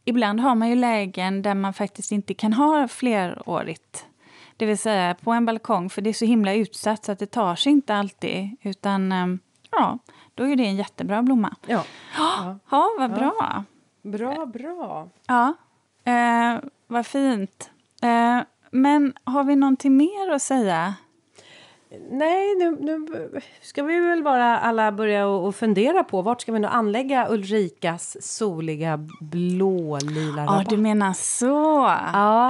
[0.04, 4.06] ibland har man ju lägen där man faktiskt inte kan ha flerårigt.
[4.56, 7.26] Det vill säga på en balkong, för det är så himla utsatt så att det
[7.26, 8.56] tar sig inte alltid.
[8.62, 9.26] Utan eh,
[9.76, 9.98] ja,
[10.34, 11.54] då är det en jättebra blomma.
[11.66, 11.84] Ja.
[12.70, 13.64] Ja, vad bra.
[14.02, 15.08] Bra, bra.
[15.26, 15.54] Ja,
[16.04, 17.70] eh, vad fint.
[18.02, 20.94] Eh, men har vi någonting mer att säga?
[22.10, 23.06] Nej, nu, nu
[23.62, 27.28] ska vi väl bara alla börja och, och fundera på vart ska vi nu anlägga
[27.30, 31.86] Ulrikas soliga blå-lila Ja, du menar så.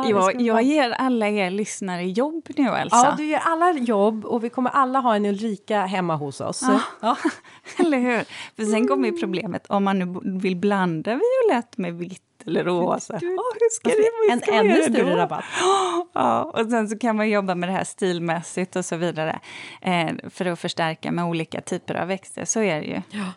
[0.03, 2.97] Ska jag, jag bara- ger alla er lyssnare jobb nu, Elsa.
[2.97, 6.63] Ja, du gör alla jobb och vi kommer alla ha en Ulrika hemma hos oss.
[7.01, 7.17] Ja.
[7.79, 8.25] Eller hur?
[8.57, 13.19] För sen kommer ju problemet om man nu vill blanda violett med vitt eller rosa.
[13.19, 15.17] Du- Åh, hur ska hur en ska ännu större då?
[15.17, 15.45] rabatt.
[16.13, 19.39] Ja, och sen så kan man jobba med det här stilmässigt och så vidare
[19.81, 22.45] eh, för att förstärka med olika typer av växter.
[22.45, 23.03] Så är det ju.
[23.11, 23.33] Ja.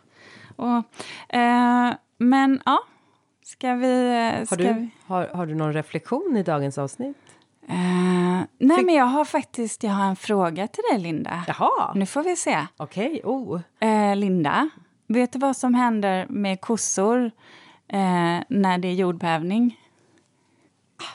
[0.56, 2.80] Och, eh, men ja,
[3.44, 4.08] ska vi...
[4.40, 7.18] eh, Ska Har, du, vi har, har du någon reflektion i dagens avsnitt?
[7.70, 7.76] eh,
[8.58, 11.44] nej, men jag har faktiskt jag har en fråga till dig, Linda.
[11.48, 12.66] Jaha, Nu får vi se.
[12.78, 13.22] okej.
[13.24, 13.62] Oh.
[13.80, 14.70] Eh, Linda,
[15.08, 17.32] vet du vad som händer med kossor
[17.90, 19.80] eh, när det är jordbävning?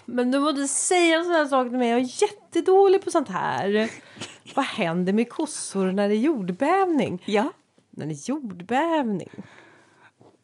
[0.04, 1.88] Men du måste säga en sån här sak till mig.
[1.88, 3.90] Jag är jättedålig på sånt här.
[4.54, 7.22] Vad händer med kossor när det är jordbävning?
[7.24, 7.52] Ja.
[7.90, 9.30] När det är jordbävning?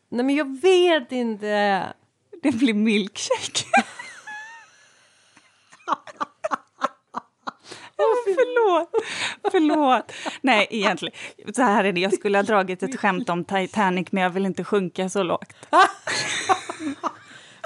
[0.09, 1.87] Nej, men jag vet inte.
[2.43, 3.65] Det blir milkshake.
[7.97, 9.05] Åh, förlåt.
[9.51, 10.13] Förlåt.
[10.41, 11.15] Nej, egentligen.
[11.55, 12.01] Så här är det.
[12.01, 15.53] Jag skulle ha dragit ett skämt om Titanic, men jag vill inte sjunka så lågt.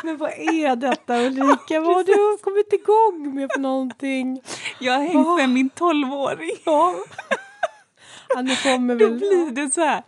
[0.02, 1.80] Men vad är detta Ulrika?
[1.80, 4.42] Vad har du kommit igång med för någonting?
[4.78, 6.56] Jag har hängt med min tolvåring.
[6.64, 6.94] Ja.
[8.34, 10.02] Ja, nu kommer Då blir det så här.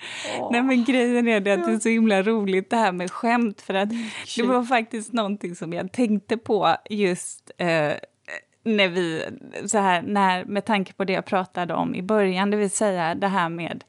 [0.50, 3.62] Nej, men grejen är det att det är så himla roligt det här med skämt.
[3.62, 3.88] För att
[4.36, 7.92] det var faktiskt någonting som jag tänkte på just eh,
[8.66, 9.24] när vi,
[9.66, 13.14] så här, när, med tanke på det jag pratade om i början, det vill säga
[13.14, 13.84] det här med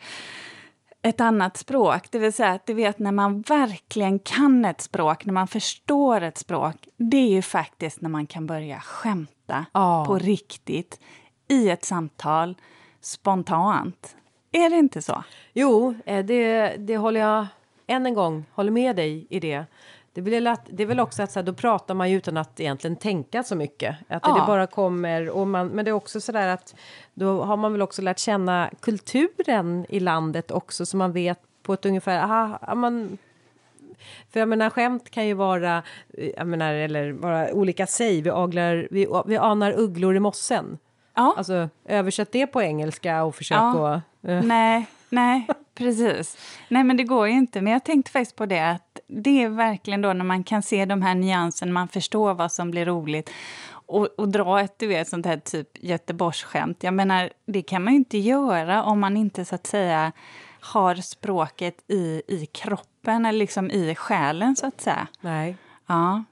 [1.01, 2.11] ett annat språk.
[2.11, 6.21] Det vill säga att du vet när man verkligen kan ett språk, när man förstår
[6.21, 10.05] ett språk, det är ju faktiskt när man kan börja skämta Ja.
[10.07, 10.99] på riktigt
[11.47, 12.55] i ett samtal,
[13.01, 14.15] spontant.
[14.51, 15.23] Är det inte så?
[15.53, 17.47] Jo, eh, det, det håller jag
[17.87, 19.65] än en gång håller med dig i det.
[20.17, 22.37] Det, blir lätt, det är väl också att så här, då pratar man ju utan
[22.37, 23.95] att egentligen tänka så mycket.
[24.07, 24.33] Att Ja.
[24.33, 26.75] det bara kommer och man, men det är också så där att
[27.13, 31.73] då har man väl också lärt känna kulturen i landet också så man vet på
[31.73, 33.17] ett ungefär, aha, man,
[34.33, 35.83] för jag menar skämt kan ju vara,
[36.17, 40.77] eh, jag menar, eller vara olika säg, vi, aglar, vi, vi anar ugglor i mossen.
[41.15, 41.33] Ja.
[41.37, 43.93] Alltså översätt det på engelska och försök Ja.
[43.93, 44.01] att...
[44.27, 46.37] eh, Nej, nej, precis.
[46.69, 47.61] Nej, men det går ju inte.
[47.61, 50.85] Men jag tänkte faktiskt på det att det är verkligen då när man kan se
[50.85, 53.29] de här nyanserna, man förstår vad som blir roligt
[53.69, 56.83] och, och dra ett du vet, sånt här typ Göteborgsskämt.
[56.83, 60.11] Jag menar, det kan man ju inte göra om man inte så att säga
[60.59, 65.07] har språket i, i kroppen eller liksom i själen så att säga.
[65.21, 65.57] nej.
[65.87, 66.23] Ja.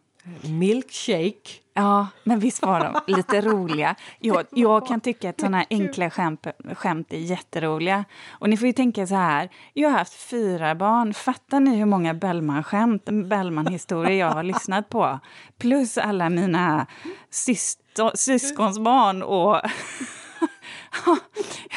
[0.42, 1.62] Milkshake.
[1.74, 3.96] Ja, men visst var de lite roliga.
[4.20, 8.06] Jag, jag kan tycka att såna här enkla skämt, skämt är jätteroliga.
[8.30, 11.14] Och ni får ju tänka så här, jag har haft fyra barn.
[11.14, 15.20] Fattar ni hur många Bellman-skämt, Bellman-historier jag har lyssnat på?
[15.58, 16.88] Plus alla mina
[17.30, 19.62] syster, syskonsbarn och...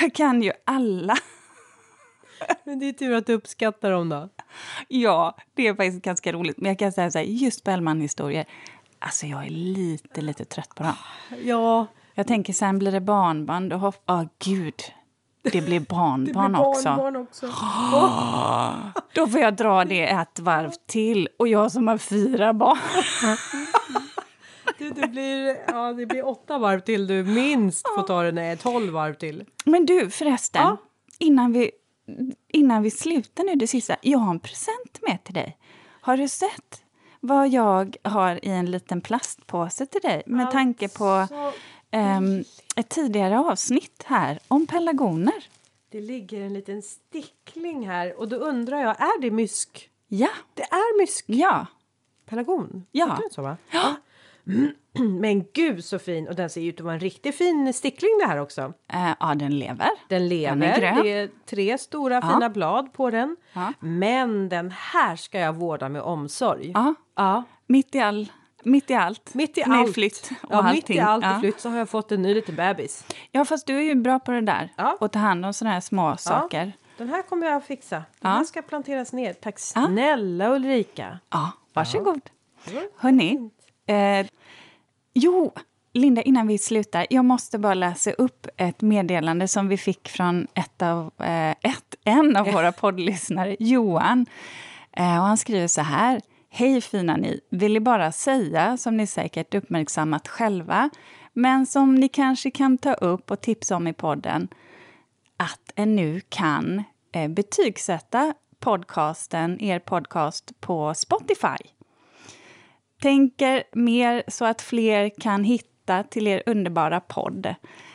[0.01, 1.17] jag kan ju alla.
[2.69, 4.29] Men det är tur att du uppskattar dem då.
[4.89, 6.57] Ja, det är faktiskt ganska roligt.
[6.57, 8.45] Men jag kan säga så här, just Bellman-historier,
[8.99, 10.93] alltså jag är lite, lite trött på dem.
[11.45, 14.03] Ja, Jag tänker sen blir det barnbarn, då hopp...
[14.07, 14.75] Åh gud,
[15.43, 17.16] det blir barnbarn, också.
[17.21, 17.47] också.
[19.14, 21.29] Då får jag dra det ett varv till.
[21.39, 22.79] Och jag som har fyra barn.
[24.79, 28.33] Du, det, blir, ja, det blir åtta varv till du minst får ta det.
[28.33, 29.45] Nej, tolv varv till.
[29.64, 30.77] Men du förresten, Ja.
[31.19, 31.71] innan, vi,
[32.49, 33.97] innan vi slutar nu det sista.
[34.01, 35.59] Jag har en present med till dig.
[36.01, 36.83] Har du sett
[37.21, 40.23] vad jag har i en liten plastpåse till dig?
[40.27, 41.29] Med tanke på
[41.91, 42.45] ehm,
[42.77, 45.45] ett tidigare avsnitt här om pelargoner.
[45.91, 49.91] det ligger en liten stickling här och då undrar jag, är det mysk?
[50.09, 51.25] Ja, Det är mysk.
[51.29, 51.67] ja.
[52.27, 52.87] Pelargon?
[52.93, 53.19] Ja.
[53.31, 53.57] Så va?
[53.71, 53.97] Ja.
[55.21, 56.29] Men gud så fin!
[56.29, 58.73] Och den ser ut att vara en riktigt fin stickling det här också.
[58.93, 59.89] Eh, ja, den lever.
[60.09, 60.57] Den lever.
[60.81, 62.29] Den är det är tre stora Ja.
[62.35, 63.37] fina blad på den.
[63.53, 63.73] Ja.
[63.81, 66.71] Men den här ska jag vårda med omsorg.
[66.75, 67.43] Ja, Ja.
[67.67, 68.33] mitt i, all,
[68.63, 69.35] mitt i allt.
[69.35, 69.95] Mitt i allt.
[69.95, 70.97] flytt och ja, mitt allting.
[70.97, 71.41] i allt ja.
[71.41, 73.05] flytt så har jag fått en ny liten bebis.
[73.33, 74.73] Ja, fast du är ju bra på det där.
[74.77, 74.97] Ja.
[75.01, 76.73] Och ta hand om sådana här små saker.
[76.99, 77.97] Den här kommer jag att fixa.
[77.97, 78.29] Den Ja.
[78.29, 79.33] här ska planteras ner.
[79.33, 81.19] Tack snälla Ulrika.
[81.31, 82.21] Ja, varsågod.
[82.65, 83.51] Var Hörni,
[83.87, 84.27] eh,
[85.15, 85.53] jo,
[85.93, 87.07] Linda, innan vi slutar.
[87.11, 91.95] Jag måste bara läsa upp ett meddelande som vi fick från ett av, eh, ett,
[92.05, 94.27] en av våra poddlyssnare, Johan.
[94.93, 96.21] Eh, och han skriver så här.
[96.51, 97.41] Hej fina ni!
[97.51, 100.91] Ville bara säga, som ni säkert uppmärksammat själva,
[101.33, 104.49] men som ni kanske kan ta upp och tipsa om i podden,
[105.37, 106.83] att en nu kan
[107.13, 111.78] eh, betygsätta podcasten, er podcast, på Spotify.
[113.03, 117.55] Tänker mer så att fler kan hitta till er underbara podd.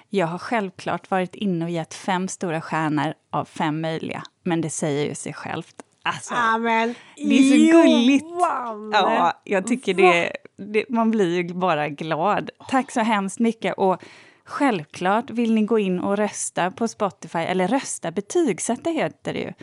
[0.10, 4.70] Jag har självklart varit inne och gett fem stora stjärnor av fem möjliga, men det
[4.70, 5.76] säger ju sig självt.
[6.06, 6.96] Alltså, Amen.
[7.16, 8.24] det är så gulligt.
[8.26, 8.92] Johan!
[8.94, 10.86] Ja, jag tycker det, det...
[10.90, 12.50] Man blir ju bara glad.
[12.70, 13.74] Tack så hemskt mycket.
[13.78, 14.04] Och
[14.46, 19.54] självklart vill ni gå in och rösta på Spotify, eller rösta, betygsätta heter det ju,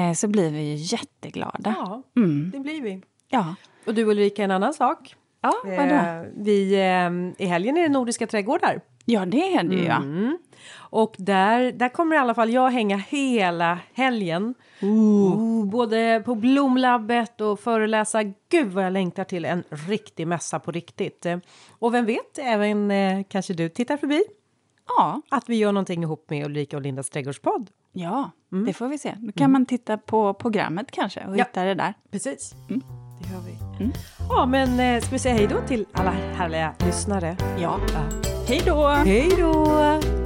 [0.00, 1.74] eh, så blir vi ju jätteglada.
[1.78, 2.50] Ja, Mm.
[2.54, 3.02] det blir vi.
[3.28, 3.54] Ja.
[3.86, 5.16] Och du Ulrika, en annan sak.
[5.40, 5.94] Ja, vadå?
[5.94, 8.80] Eh, vi, eh, I helgen är det Nordiska trädgårdar.
[9.04, 9.84] Ja, det är det ju.
[9.84, 9.96] ja.
[9.96, 10.38] Mm.
[10.76, 14.54] Och där, där kommer i alla fall jag hänga hela helgen.
[14.82, 18.22] Oh, både på Blomlabbet och föreläsa.
[18.48, 21.26] Gud vad jag längtar till en riktig mässa på riktigt.
[21.78, 24.22] Och vem vet, även eh, kanske du tittar förbi.
[24.96, 27.70] Ja, Att vi gör någonting ihop med Ulrika och Lindas trädgårdspodd.
[27.92, 28.30] ja
[28.66, 29.14] det får vi se.
[29.18, 31.38] Då kan man titta på programmet kanske och Mm.
[31.38, 31.44] Ja.
[31.44, 31.94] hitta det där.
[32.10, 32.82] Precis, Mm.
[33.26, 33.58] Det gör vi.
[34.28, 37.36] Ja, men eh, ska vi säga hej då till alla härliga lyssnare?
[37.58, 37.80] Ja.
[37.92, 38.00] Ja.
[38.48, 38.88] Hej då!
[38.88, 40.23] Hej då!